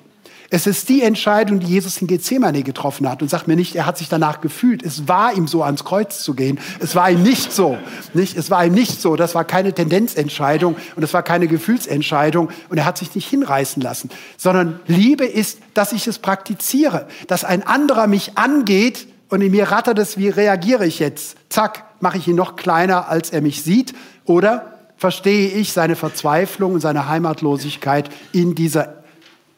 [0.54, 3.24] Es ist die Entscheidung, die Jesus in Gethsemane getroffen hat.
[3.24, 4.84] Und sagt mir nicht, er hat sich danach gefühlt.
[4.84, 6.60] Es war ihm so, ans Kreuz zu gehen.
[6.80, 7.76] Es war ihm nicht so.
[8.14, 8.38] Nicht?
[8.38, 9.16] Es war ihm nicht so.
[9.16, 12.50] Das war keine Tendenzentscheidung und es war keine Gefühlsentscheidung.
[12.70, 14.12] Und er hat sich nicht hinreißen lassen.
[14.38, 17.08] Sondern Liebe ist, dass ich es praktiziere.
[17.26, 21.36] Dass ein anderer mich angeht und in mir rattert es, wie reagiere ich jetzt?
[21.50, 23.96] Zack, mache ich ihn noch kleiner, als er mich sieht.
[24.26, 29.03] Oder verstehe ich seine Verzweiflung und seine Heimatlosigkeit in dieser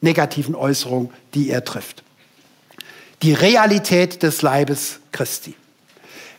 [0.05, 2.03] negativen Äußerung, die er trifft.
[3.21, 5.55] Die Realität des Leibes Christi.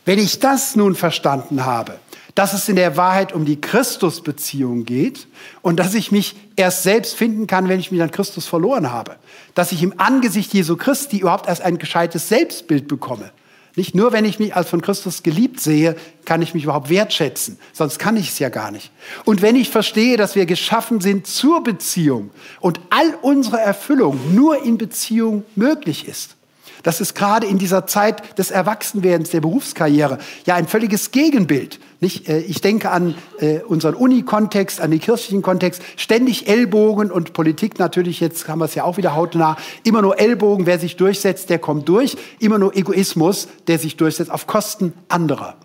[0.05, 1.99] Wenn ich das nun verstanden habe,
[2.33, 5.27] dass es in der Wahrheit um die Christusbeziehung geht
[5.63, 9.15] und dass ich mich erst selbst finden kann, wenn ich mich an Christus verloren habe,
[9.55, 13.31] dass ich im Angesicht Jesu Christi überhaupt erst ein gescheites Selbstbild bekomme,
[13.77, 17.59] nicht nur, wenn ich mich als von Christus geliebt sehe, kann ich mich überhaupt wertschätzen.
[17.73, 18.91] Sonst kann ich es ja gar nicht.
[19.23, 24.63] Und wenn ich verstehe, dass wir geschaffen sind zur Beziehung und all unsere Erfüllung nur
[24.63, 26.36] in Beziehung möglich ist,
[26.83, 31.79] das ist gerade in dieser Zeit des Erwachsenwerdens, der Berufskarriere, ja ein völliges Gegenbild.
[31.99, 32.29] Nicht?
[32.29, 37.79] Äh, ich denke an äh, unseren Uni-Kontext, an den kirchlichen Kontext, ständig Ellbogen und Politik
[37.79, 41.49] natürlich, jetzt haben wir es ja auch wieder hautnah, immer nur Ellbogen, wer sich durchsetzt,
[41.49, 45.55] der kommt durch, immer nur Egoismus, der sich durchsetzt auf Kosten anderer.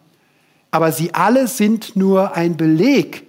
[0.71, 3.25] Aber sie alle sind nur ein Beleg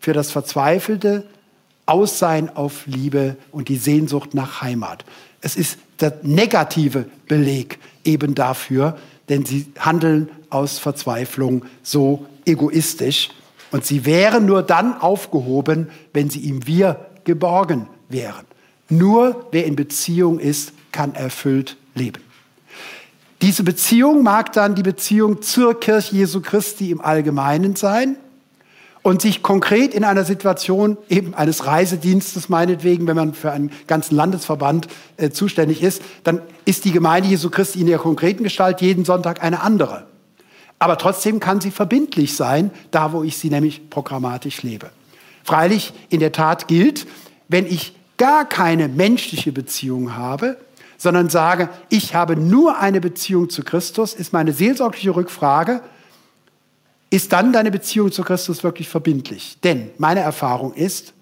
[0.00, 1.24] für das verzweifelte
[1.86, 5.04] Aussein auf Liebe und die Sehnsucht nach Heimat.
[5.40, 8.96] Es ist der negative Beleg eben dafür,
[9.28, 13.30] denn sie handeln aus Verzweiflung so egoistisch.
[13.70, 18.44] Und sie wären nur dann aufgehoben, wenn sie ihm wir geborgen wären.
[18.88, 22.22] Nur wer in Beziehung ist, kann erfüllt leben.
[23.42, 28.16] Diese Beziehung mag dann die Beziehung zur Kirche Jesu Christi im Allgemeinen sein
[29.02, 34.14] und sich konkret in einer Situation eben eines Reisedienstes meinetwegen, wenn man für einen ganzen
[34.14, 39.04] Landesverband äh, zuständig ist, dann ist die Gemeinde Jesu Christi in der konkreten Gestalt jeden
[39.04, 40.06] Sonntag eine andere.
[40.78, 44.90] Aber trotzdem kann sie verbindlich sein, da wo ich sie nämlich programmatisch lebe.
[45.44, 47.06] Freilich, in der Tat gilt,
[47.48, 50.58] wenn ich gar keine menschliche Beziehung habe,
[50.98, 55.80] sondern sage, ich habe nur eine Beziehung zu Christus, ist meine seelsorgliche Rückfrage,
[57.10, 59.58] ist dann deine Beziehung zu Christus wirklich verbindlich?
[59.64, 61.12] Denn meine Erfahrung ist,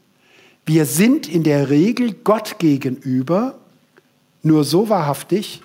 [0.67, 3.59] wir sind in der Regel Gott gegenüber
[4.43, 5.63] nur so wahrhaftig,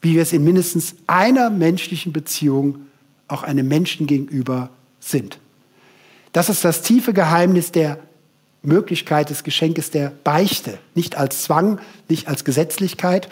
[0.00, 2.86] wie wir es in mindestens einer menschlichen Beziehung
[3.26, 4.70] auch einem Menschen gegenüber
[5.00, 5.38] sind.
[6.32, 7.98] Das ist das tiefe Geheimnis der
[8.62, 13.28] Möglichkeit des Geschenkes der Beichte, nicht als Zwang, nicht als Gesetzlichkeit.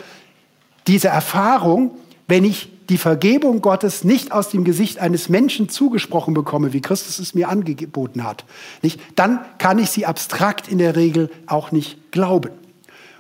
[0.87, 1.93] Diese Erfahrung,
[2.27, 7.21] wenn ich die Vergebung Gottes nicht aus dem Gesicht eines Menschen zugesprochen bekomme, wie Christus
[7.21, 8.45] es mir angeboten hat,
[8.83, 12.51] nicht, dann kann ich sie abstrakt in der Regel auch nicht glauben.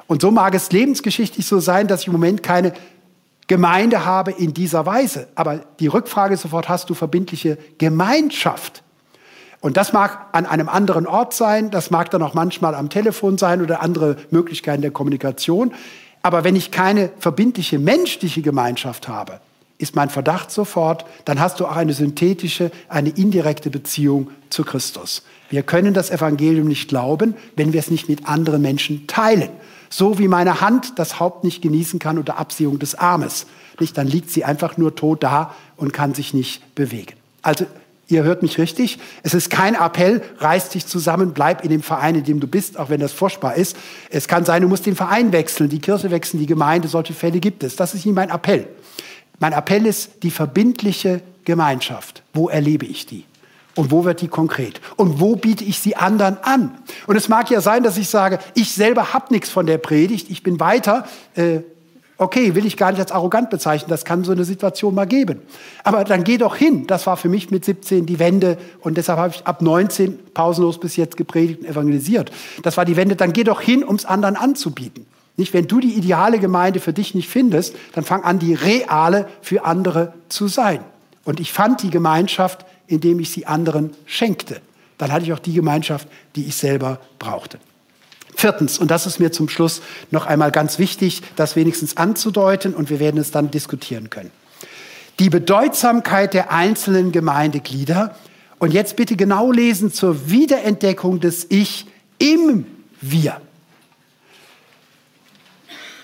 [0.09, 2.73] Und so mag es lebensgeschichtlich so sein, dass ich im Moment keine
[3.47, 5.29] Gemeinde habe in dieser Weise.
[5.37, 8.83] Aber die Rückfrage ist sofort, hast du verbindliche Gemeinschaft?
[9.61, 13.39] Und das mag an einem anderen Ort sein, das mag dann auch manchmal am Telefon
[13.39, 15.73] sein oder andere Möglichkeiten der Kommunikation.
[16.23, 19.41] Aber wenn ich keine verbindliche menschliche Gemeinschaft habe,
[19.81, 25.23] ist mein Verdacht sofort, dann hast du auch eine synthetische, eine indirekte Beziehung zu Christus.
[25.49, 29.49] Wir können das Evangelium nicht glauben, wenn wir es nicht mit anderen Menschen teilen.
[29.89, 33.47] So wie meine Hand das Haupt nicht genießen kann unter Absehung des Armes.
[33.81, 33.99] Nicht?
[33.99, 37.15] Dann liegt sie einfach nur tot da und kann sich nicht bewegen.
[37.43, 37.67] Also
[38.11, 38.99] Ihr hört mich richtig.
[39.23, 42.77] Es ist kein Appell, reiß dich zusammen, bleib in dem Verein, in dem du bist,
[42.77, 43.77] auch wenn das furchtbar ist.
[44.11, 47.39] Es kann sein, du musst den Verein wechseln, die Kirche wechseln, die Gemeinde, solche Fälle
[47.39, 47.77] gibt es.
[47.77, 48.67] Das ist nicht mein Appell.
[49.41, 52.23] Mein Appell ist die verbindliche Gemeinschaft.
[52.33, 53.25] Wo erlebe ich die?
[53.75, 54.81] Und wo wird die konkret?
[54.97, 56.79] Und wo biete ich sie anderen an?
[57.07, 60.31] Und es mag ja sein, dass ich sage, ich selber habe nichts von der Predigt,
[60.31, 61.07] ich bin weiter.
[61.35, 61.61] Äh,
[62.21, 65.41] Okay, will ich gar nicht als arrogant bezeichnen, das kann so eine Situation mal geben.
[65.85, 66.87] Aber dann geh doch hin.
[66.87, 70.79] Das war für mich mit 17 die Wende und deshalb habe ich ab 19 pausenlos
[70.79, 72.31] bis jetzt gepredigt und evangelisiert.
[72.63, 73.17] Das war die Wende.
[73.17, 75.07] Dann geh doch hin, um es anderen anzubieten.
[75.41, 79.27] Nicht, wenn du die ideale Gemeinde für dich nicht findest, dann fang an, die reale
[79.41, 80.85] für andere zu sein.
[81.25, 84.61] Und ich fand die Gemeinschaft, indem ich sie anderen schenkte.
[84.99, 87.59] Dann hatte ich auch die Gemeinschaft, die ich selber brauchte.
[88.37, 89.81] Viertens, und das ist mir zum Schluss
[90.11, 94.31] noch einmal ganz wichtig, das wenigstens anzudeuten und wir werden es dann diskutieren können.
[95.21, 98.15] Die Bedeutsamkeit der einzelnen Gemeindeglieder
[98.59, 101.87] und jetzt bitte genau lesen zur Wiederentdeckung des Ich
[102.19, 102.67] im
[103.01, 103.41] Wir.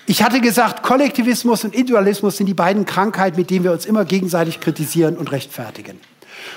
[0.09, 4.05] Ich hatte gesagt, Kollektivismus und Individualismus sind die beiden Krankheiten, mit denen wir uns immer
[4.05, 5.99] gegenseitig kritisieren und rechtfertigen.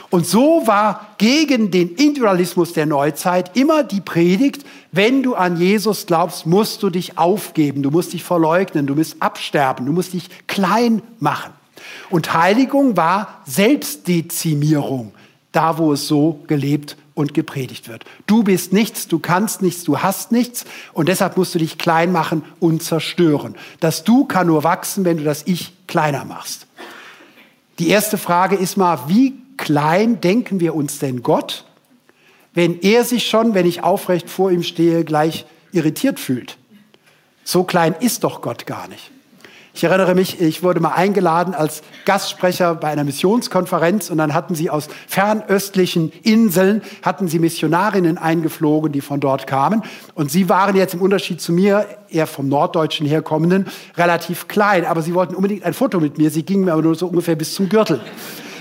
[0.09, 6.07] Und so war gegen den Individualismus der Neuzeit immer die Predigt, wenn du an Jesus
[6.07, 10.29] glaubst, musst du dich aufgeben, du musst dich verleugnen, du musst absterben, du musst dich
[10.47, 11.53] klein machen.
[12.09, 15.13] Und Heiligung war Selbstdezimierung,
[15.51, 18.05] da wo es so gelebt und gepredigt wird.
[18.27, 20.65] Du bist nichts, du kannst nichts, du hast nichts
[20.95, 23.57] und deshalb musst du dich klein machen und zerstören.
[23.79, 26.67] Das Du kann nur wachsen, wenn du das Ich kleiner machst.
[27.79, 31.67] Die erste Frage ist mal, wie klein denken wir uns denn Gott,
[32.55, 36.57] wenn er sich schon, wenn ich aufrecht vor ihm stehe, gleich irritiert fühlt?
[37.45, 39.11] So klein ist doch Gott gar nicht.
[39.81, 44.55] Ich erinnere mich, ich wurde mal eingeladen als Gastsprecher bei einer Missionskonferenz und dann hatten
[44.55, 49.83] sie aus fernöstlichen Inseln, hatten sie Missionarinnen eingeflogen, die von dort kamen.
[50.13, 54.85] Und sie waren jetzt im Unterschied zu mir, eher vom Norddeutschen herkommenden, relativ klein.
[54.85, 56.31] Aber sie wollten unbedingt ein Foto mit mir.
[56.31, 58.03] Sie gingen mir aber nur so ungefähr bis zum Gürtel.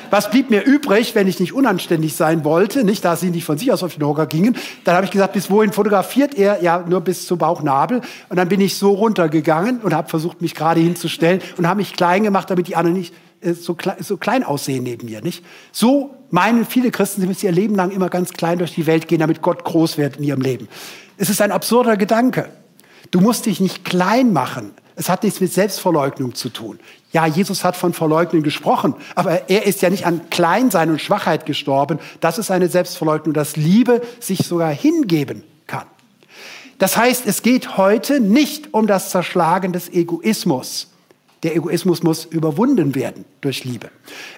[0.09, 3.57] Was blieb mir übrig, wenn ich nicht unanständig sein wollte, nicht, da sie nicht von
[3.57, 4.55] sich aus auf den Hocker gingen?
[4.83, 6.63] Dann habe ich gesagt, bis wohin fotografiert er?
[6.63, 8.01] Ja, nur bis zum Bauchnabel.
[8.29, 11.93] Und dann bin ich so runtergegangen und habe versucht, mich gerade hinzustellen und habe mich
[11.93, 15.43] klein gemacht, damit die anderen nicht äh, so, klein, so klein aussehen neben mir, nicht?
[15.71, 19.07] So meinen viele Christen, sie müssen ihr Leben lang immer ganz klein durch die Welt
[19.07, 20.67] gehen, damit Gott groß wird in ihrem Leben.
[21.17, 22.49] Es ist ein absurder Gedanke.
[23.11, 24.73] Du musst dich nicht klein machen.
[24.99, 26.77] Es hat nichts mit Selbstverleugnung zu tun.
[27.13, 31.45] Ja, Jesus hat von Verleugnung gesprochen, aber er ist ja nicht an Kleinsein und Schwachheit
[31.45, 31.99] gestorben.
[32.19, 35.85] Das ist eine Selbstverleugnung, dass Liebe sich sogar hingeben kann.
[36.79, 40.91] Das heißt, es geht heute nicht um das Zerschlagen des Egoismus.
[41.43, 43.89] Der Egoismus muss überwunden werden durch Liebe.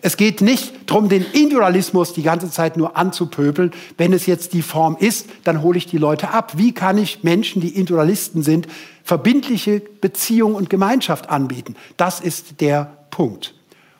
[0.03, 3.71] Es geht nicht darum, den Individualismus die ganze Zeit nur anzupöbeln.
[3.97, 6.53] Wenn es jetzt die Form ist, dann hole ich die Leute ab.
[6.57, 8.67] Wie kann ich Menschen, die Individualisten sind,
[9.03, 11.75] verbindliche Beziehung und Gemeinschaft anbieten?
[11.97, 13.55] Das ist der Punkt.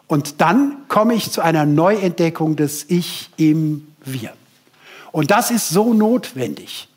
[0.06, 4.34] Und dann komme ich zu einer Neuentdeckung des Ich im Wir.
[5.12, 6.88] Und das ist so notwendig.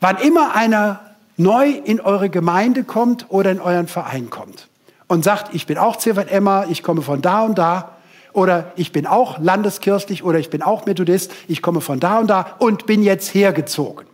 [0.00, 1.00] Wann immer einer
[1.36, 4.68] neu in eure Gemeinde kommt oder in euren Verein kommt,
[5.08, 7.96] und sagt, ich bin auch CVMer, ich komme von da und da,
[8.32, 12.28] oder ich bin auch landeskirchlich oder ich bin auch Methodist, ich komme von da und
[12.28, 14.06] da und bin jetzt hergezogen.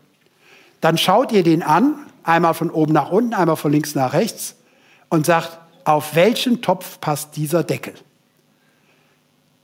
[0.80, 4.54] Dann schaut ihr den an, einmal von oben nach unten, einmal von links nach rechts
[5.08, 7.94] und sagt, auf welchen Topf passt dieser Deckel?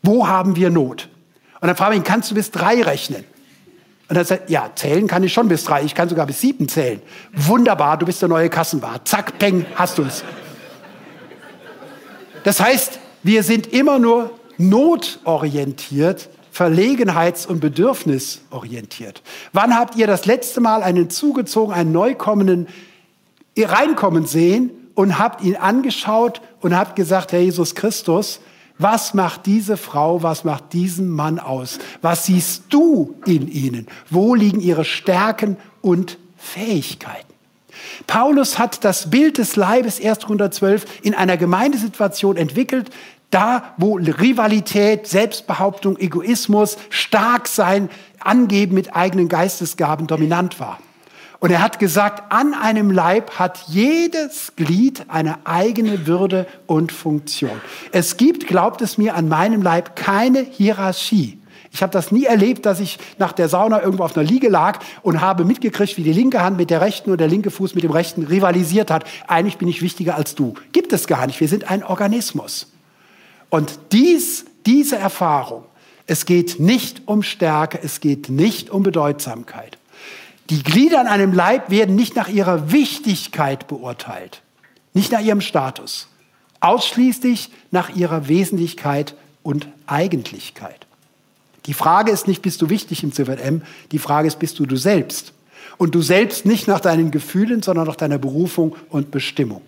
[0.03, 1.09] Wo haben wir Not?
[1.61, 3.25] Und dann frage ich ihn, kannst du bis drei rechnen?
[4.09, 6.69] Und er sagt, ja, zählen kann ich schon bis drei, ich kann sogar bis sieben
[6.69, 7.01] zählen.
[7.33, 9.07] Wunderbar, du bist der neue Kassenwart.
[9.07, 10.25] Zack, peng, hast du es.
[12.49, 19.21] Das heißt, wir sind immer nur notorientiert, verlegenheits- und bedürfnisorientiert.
[19.53, 22.69] Wann habt ihr das letzte Mal einen zugezogen, einen Neukommenden
[23.55, 28.41] reinkommen sehen und habt ihn angeschaut und habt gesagt, Herr Jesus Christus,
[28.79, 31.79] was macht diese Frau, was macht diesen Mann aus?
[32.01, 33.89] Was siehst du in ihnen?
[34.09, 37.28] Wo liegen ihre Stärken und Fähigkeiten?
[38.07, 40.25] Paulus hat das Bild des Leibes 1.
[40.25, 42.91] 112 in einer Gemeindesituation entwickelt,
[43.31, 47.91] da wo Rivalität, Selbstbehauptung, Egoismus, stark sein,
[48.21, 50.79] angeben mit eigenen Geistesgaben dominant war.
[51.41, 57.61] Und er hat gesagt, an einem Leib hat jedes Glied eine eigene Würde und Funktion.
[57.93, 61.38] Es gibt, glaubt es mir, an meinem Leib keine Hierarchie.
[61.71, 64.81] Ich habe das nie erlebt, dass ich nach der Sauna irgendwo auf einer Liege lag
[65.03, 67.85] und habe mitgekriegt, wie die linke Hand mit der rechten und der linke Fuß mit
[67.85, 69.05] dem rechten rivalisiert hat.
[69.27, 70.55] Eigentlich bin ich wichtiger als du.
[70.73, 71.41] Gibt es gar nicht.
[71.41, 72.73] Wir sind ein Organismus.
[73.51, 75.65] Und dies, diese Erfahrung,
[76.07, 79.79] es geht nicht um Stärke, es geht nicht um Bedeutsamkeit.
[80.51, 84.43] Die Glieder an einem Leib werden nicht nach ihrer Wichtigkeit beurteilt,
[84.95, 86.09] nicht nach ihrem Status,
[86.61, 90.88] ausschließlich nach ihrer Wesentlichkeit und Eigentlichkeit.
[91.69, 93.63] Die Frage ist nicht, bist du wichtig im CVM,
[93.93, 95.35] die Frage ist, bist du du selbst?
[95.77, 99.61] Und du selbst nicht nach deinen Gefühlen, sondern nach deiner Berufung und Bestimmung.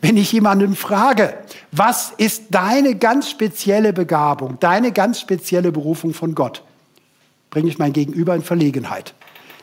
[0.00, 1.34] Wenn ich jemanden frage,
[1.72, 6.62] was ist deine ganz spezielle Begabung, deine ganz spezielle Berufung von Gott,
[7.50, 9.12] bringe ich mein Gegenüber in Verlegenheit.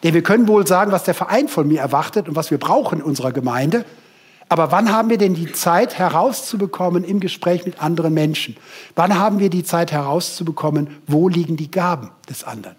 [0.04, 3.00] Denn wir können wohl sagen, was der Verein von mir erwartet und was wir brauchen
[3.00, 3.86] in unserer Gemeinde.
[4.52, 8.58] Aber wann haben wir denn die Zeit herauszubekommen im Gespräch mit anderen Menschen?
[8.96, 12.76] Wann haben wir die Zeit herauszubekommen, wo liegen die Gaben des anderen?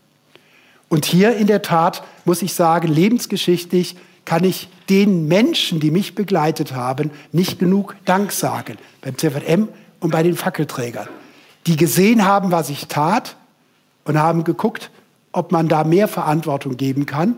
[0.88, 6.16] Und hier in der Tat muss ich sagen, lebensgeschichtlich kann ich den Menschen, die mich
[6.16, 8.76] begleitet haben, nicht genug Dank sagen.
[9.00, 9.68] Beim CVM
[10.00, 11.08] und bei den Fackelträgern.
[11.68, 13.36] Die gesehen haben, was ich tat
[14.04, 14.90] und haben geguckt,
[15.30, 17.36] ob man da mehr Verantwortung geben kann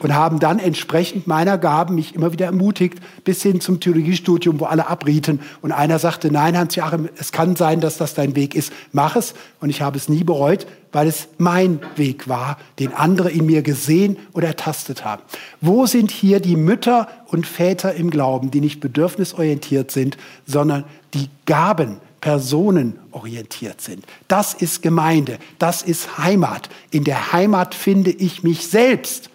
[0.00, 4.64] und haben dann entsprechend meiner Gaben mich immer wieder ermutigt, bis hin zum Theologiestudium, wo
[4.64, 5.40] alle abrieten.
[5.62, 9.34] Und einer sagte, nein, Hans-Joachim, es kann sein, dass das dein Weg ist, mach es.
[9.60, 13.62] Und ich habe es nie bereut, weil es mein Weg war, den andere in mir
[13.62, 15.22] gesehen oder ertastet haben.
[15.60, 20.16] Wo sind hier die Mütter und Väter im Glauben, die nicht bedürfnisorientiert sind,
[20.46, 24.04] sondern die Gaben personenorientiert sind.
[24.26, 26.68] Das ist Gemeinde, das ist Heimat.
[26.90, 29.30] In der Heimat finde ich mich selbst.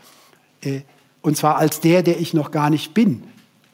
[0.64, 0.82] Äh,
[1.22, 3.24] und zwar als der, der ich noch gar nicht bin,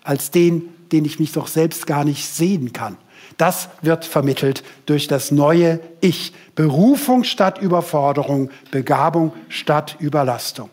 [0.03, 2.97] als den, den ich mich doch selbst gar nicht sehen kann.
[3.37, 6.33] Das wird vermittelt durch das neue Ich.
[6.55, 10.69] Berufung statt Überforderung, Begabung statt Überlastung.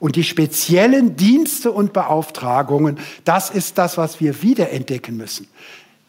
[0.00, 5.46] Und die speziellen Dienste und Beauftragungen, das ist das, was wir wiederentdecken müssen.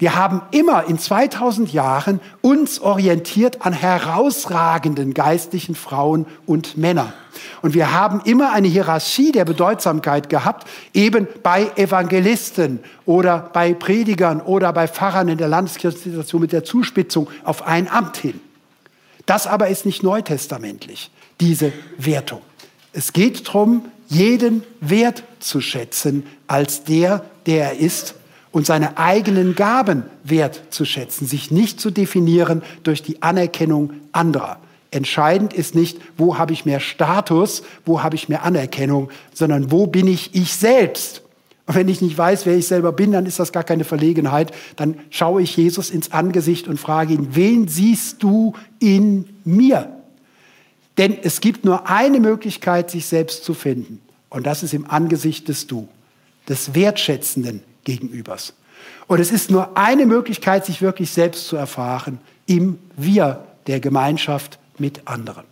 [0.02, 7.14] Wir haben immer in 2000 Jahren uns orientiert an herausragenden geistlichen Frauen und Männern.
[7.62, 14.42] Und wir haben immer eine Hierarchie der Bedeutsamkeit gehabt, eben bei Evangelisten oder bei Predigern
[14.42, 18.40] oder bei Pfarrern in der Landeskirchensituation mit der Zuspitzung auf ein Amt hin.
[19.28, 22.42] Das aber ist nicht neutestamentlich, diese Wertung.
[22.92, 28.16] Es geht darum, jeden Wert zu schätzen als der, der er ist
[28.52, 34.60] und seine eigenen Gaben wertzuschätzen, sich nicht zu definieren durch die Anerkennung anderer.
[34.92, 39.88] Entscheidend ist nicht, wo habe ich mehr Status, wo habe ich mehr Anerkennung, sondern wo
[39.88, 41.22] bin ich ich selbst.
[41.66, 44.52] Und wenn ich nicht weiß, wer ich selber bin, dann ist das gar keine Verlegenheit.
[44.76, 49.90] Dann schaue ich Jesus ins Angesicht und frage ihn, wen siehst du in mir?
[50.98, 54.02] Denn es gibt nur eine Möglichkeit, sich selbst zu finden.
[54.30, 55.88] Und das ist im Angesicht des Du,
[56.50, 58.54] des Wertschätzenden, Gegenübers.
[59.08, 64.60] Und es ist nur eine Möglichkeit, sich wirklich selbst zu erfahren, im Wir der Gemeinschaft
[64.78, 65.44] mit anderen.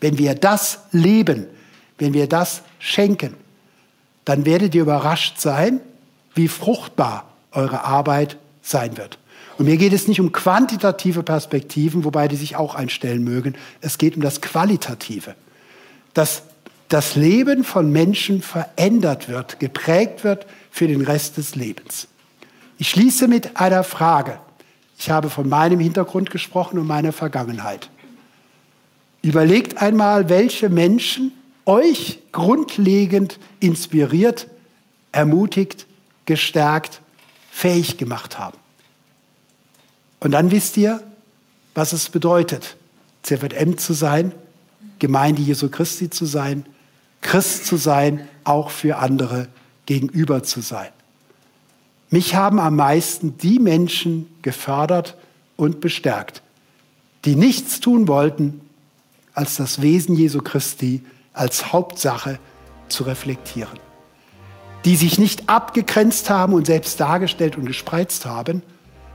[0.00, 1.46] Wenn wir das leben,
[1.98, 3.34] wenn wir das schenken,
[4.24, 5.80] dann werdet ihr überrascht sein,
[6.34, 9.18] wie fruchtbar eure Arbeit sein wird.
[9.58, 13.56] Und mir geht es nicht um quantitative Perspektiven, wobei die sich auch einstellen mögen.
[13.82, 15.34] Es geht um das Qualitative.
[16.14, 16.44] Dass
[16.88, 22.08] das Leben von Menschen verändert wird, geprägt wird für den Rest des Lebens.
[22.78, 24.40] Ich schließe mit einer Frage.
[24.98, 27.90] Ich habe von meinem Hintergrund gesprochen und meiner Vergangenheit.
[29.22, 31.32] Überlegt einmal, welche Menschen
[31.66, 34.48] euch grundlegend inspiriert,
[35.12, 35.86] ermutigt,
[36.24, 37.00] gestärkt,
[37.50, 38.56] fähig gemacht haben.
[40.20, 41.02] Und dann wisst ihr,
[41.74, 42.76] was es bedeutet,
[43.22, 44.32] ZWM zu sein,
[44.98, 46.66] Gemeinde Jesu Christi zu sein,
[47.22, 49.48] Christ zu sein, auch für andere
[49.90, 50.90] gegenüber zu sein.
[52.10, 55.16] Mich haben am meisten die Menschen gefördert
[55.56, 56.42] und bestärkt,
[57.24, 58.60] die nichts tun wollten,
[59.34, 62.38] als das Wesen Jesu Christi als Hauptsache
[62.86, 63.80] zu reflektieren.
[64.84, 68.62] Die sich nicht abgegrenzt haben und selbst dargestellt und gespreizt haben,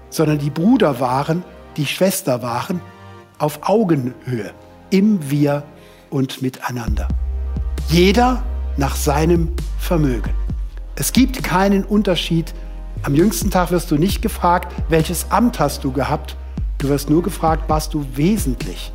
[0.09, 1.45] sondern die Bruder waren,
[1.77, 2.81] die Schwester waren,
[3.37, 4.53] auf Augenhöhe,
[4.89, 5.63] im Wir
[6.09, 7.07] und miteinander.
[7.87, 8.43] Jeder
[8.75, 10.44] nach seinem Vermögen.
[10.95, 12.53] Es gibt keinen Unterschied.
[13.03, 16.37] Am jüngsten Tag wirst du nicht gefragt, welches Amt hast du gehabt.
[16.77, 18.93] Du wirst nur gefragt, warst du wesentlich.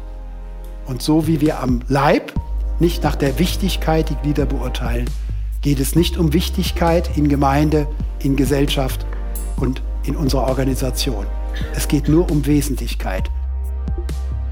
[0.87, 2.33] Und so wie wir am Leib
[2.79, 5.09] nicht nach der Wichtigkeit die Glieder beurteilen,
[5.61, 7.87] geht es nicht um Wichtigkeit in Gemeinde,
[8.21, 9.05] in Gesellschaft
[9.57, 11.27] und in unserer Organisation.
[11.75, 13.31] Es geht nur um Wesentlichkeit.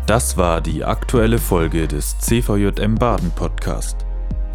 [0.06, 4.07] Das war die aktuelle Folge des CVJM Baden Podcast.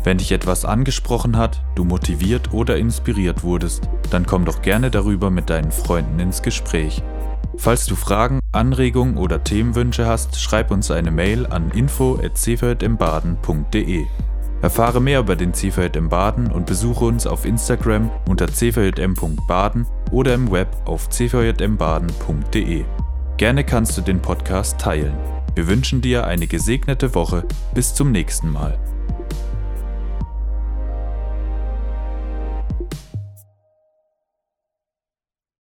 [0.04, 5.30] Wenn dich etwas angesprochen hat, du motiviert oder inspiriert wurdest, dann komm doch gerne darüber
[5.30, 7.02] mit deinen Freunden ins Gespräch.
[7.56, 14.06] Falls du Fragen, Anregungen oder Themenwünsche hast, schreib uns eine Mail an info@cvjmbaden.de.
[14.62, 20.52] Erfahre mehr über den CVJM Baden und besuche uns auf Instagram unter cvjm.baden oder im
[20.52, 22.86] Web auf cvjmbaden.de.
[23.38, 25.14] Gerne kannst du den Podcast teilen.
[25.56, 27.46] Wir wünschen dir eine gesegnete Woche.
[27.74, 28.80] Bis zum nächsten Mal.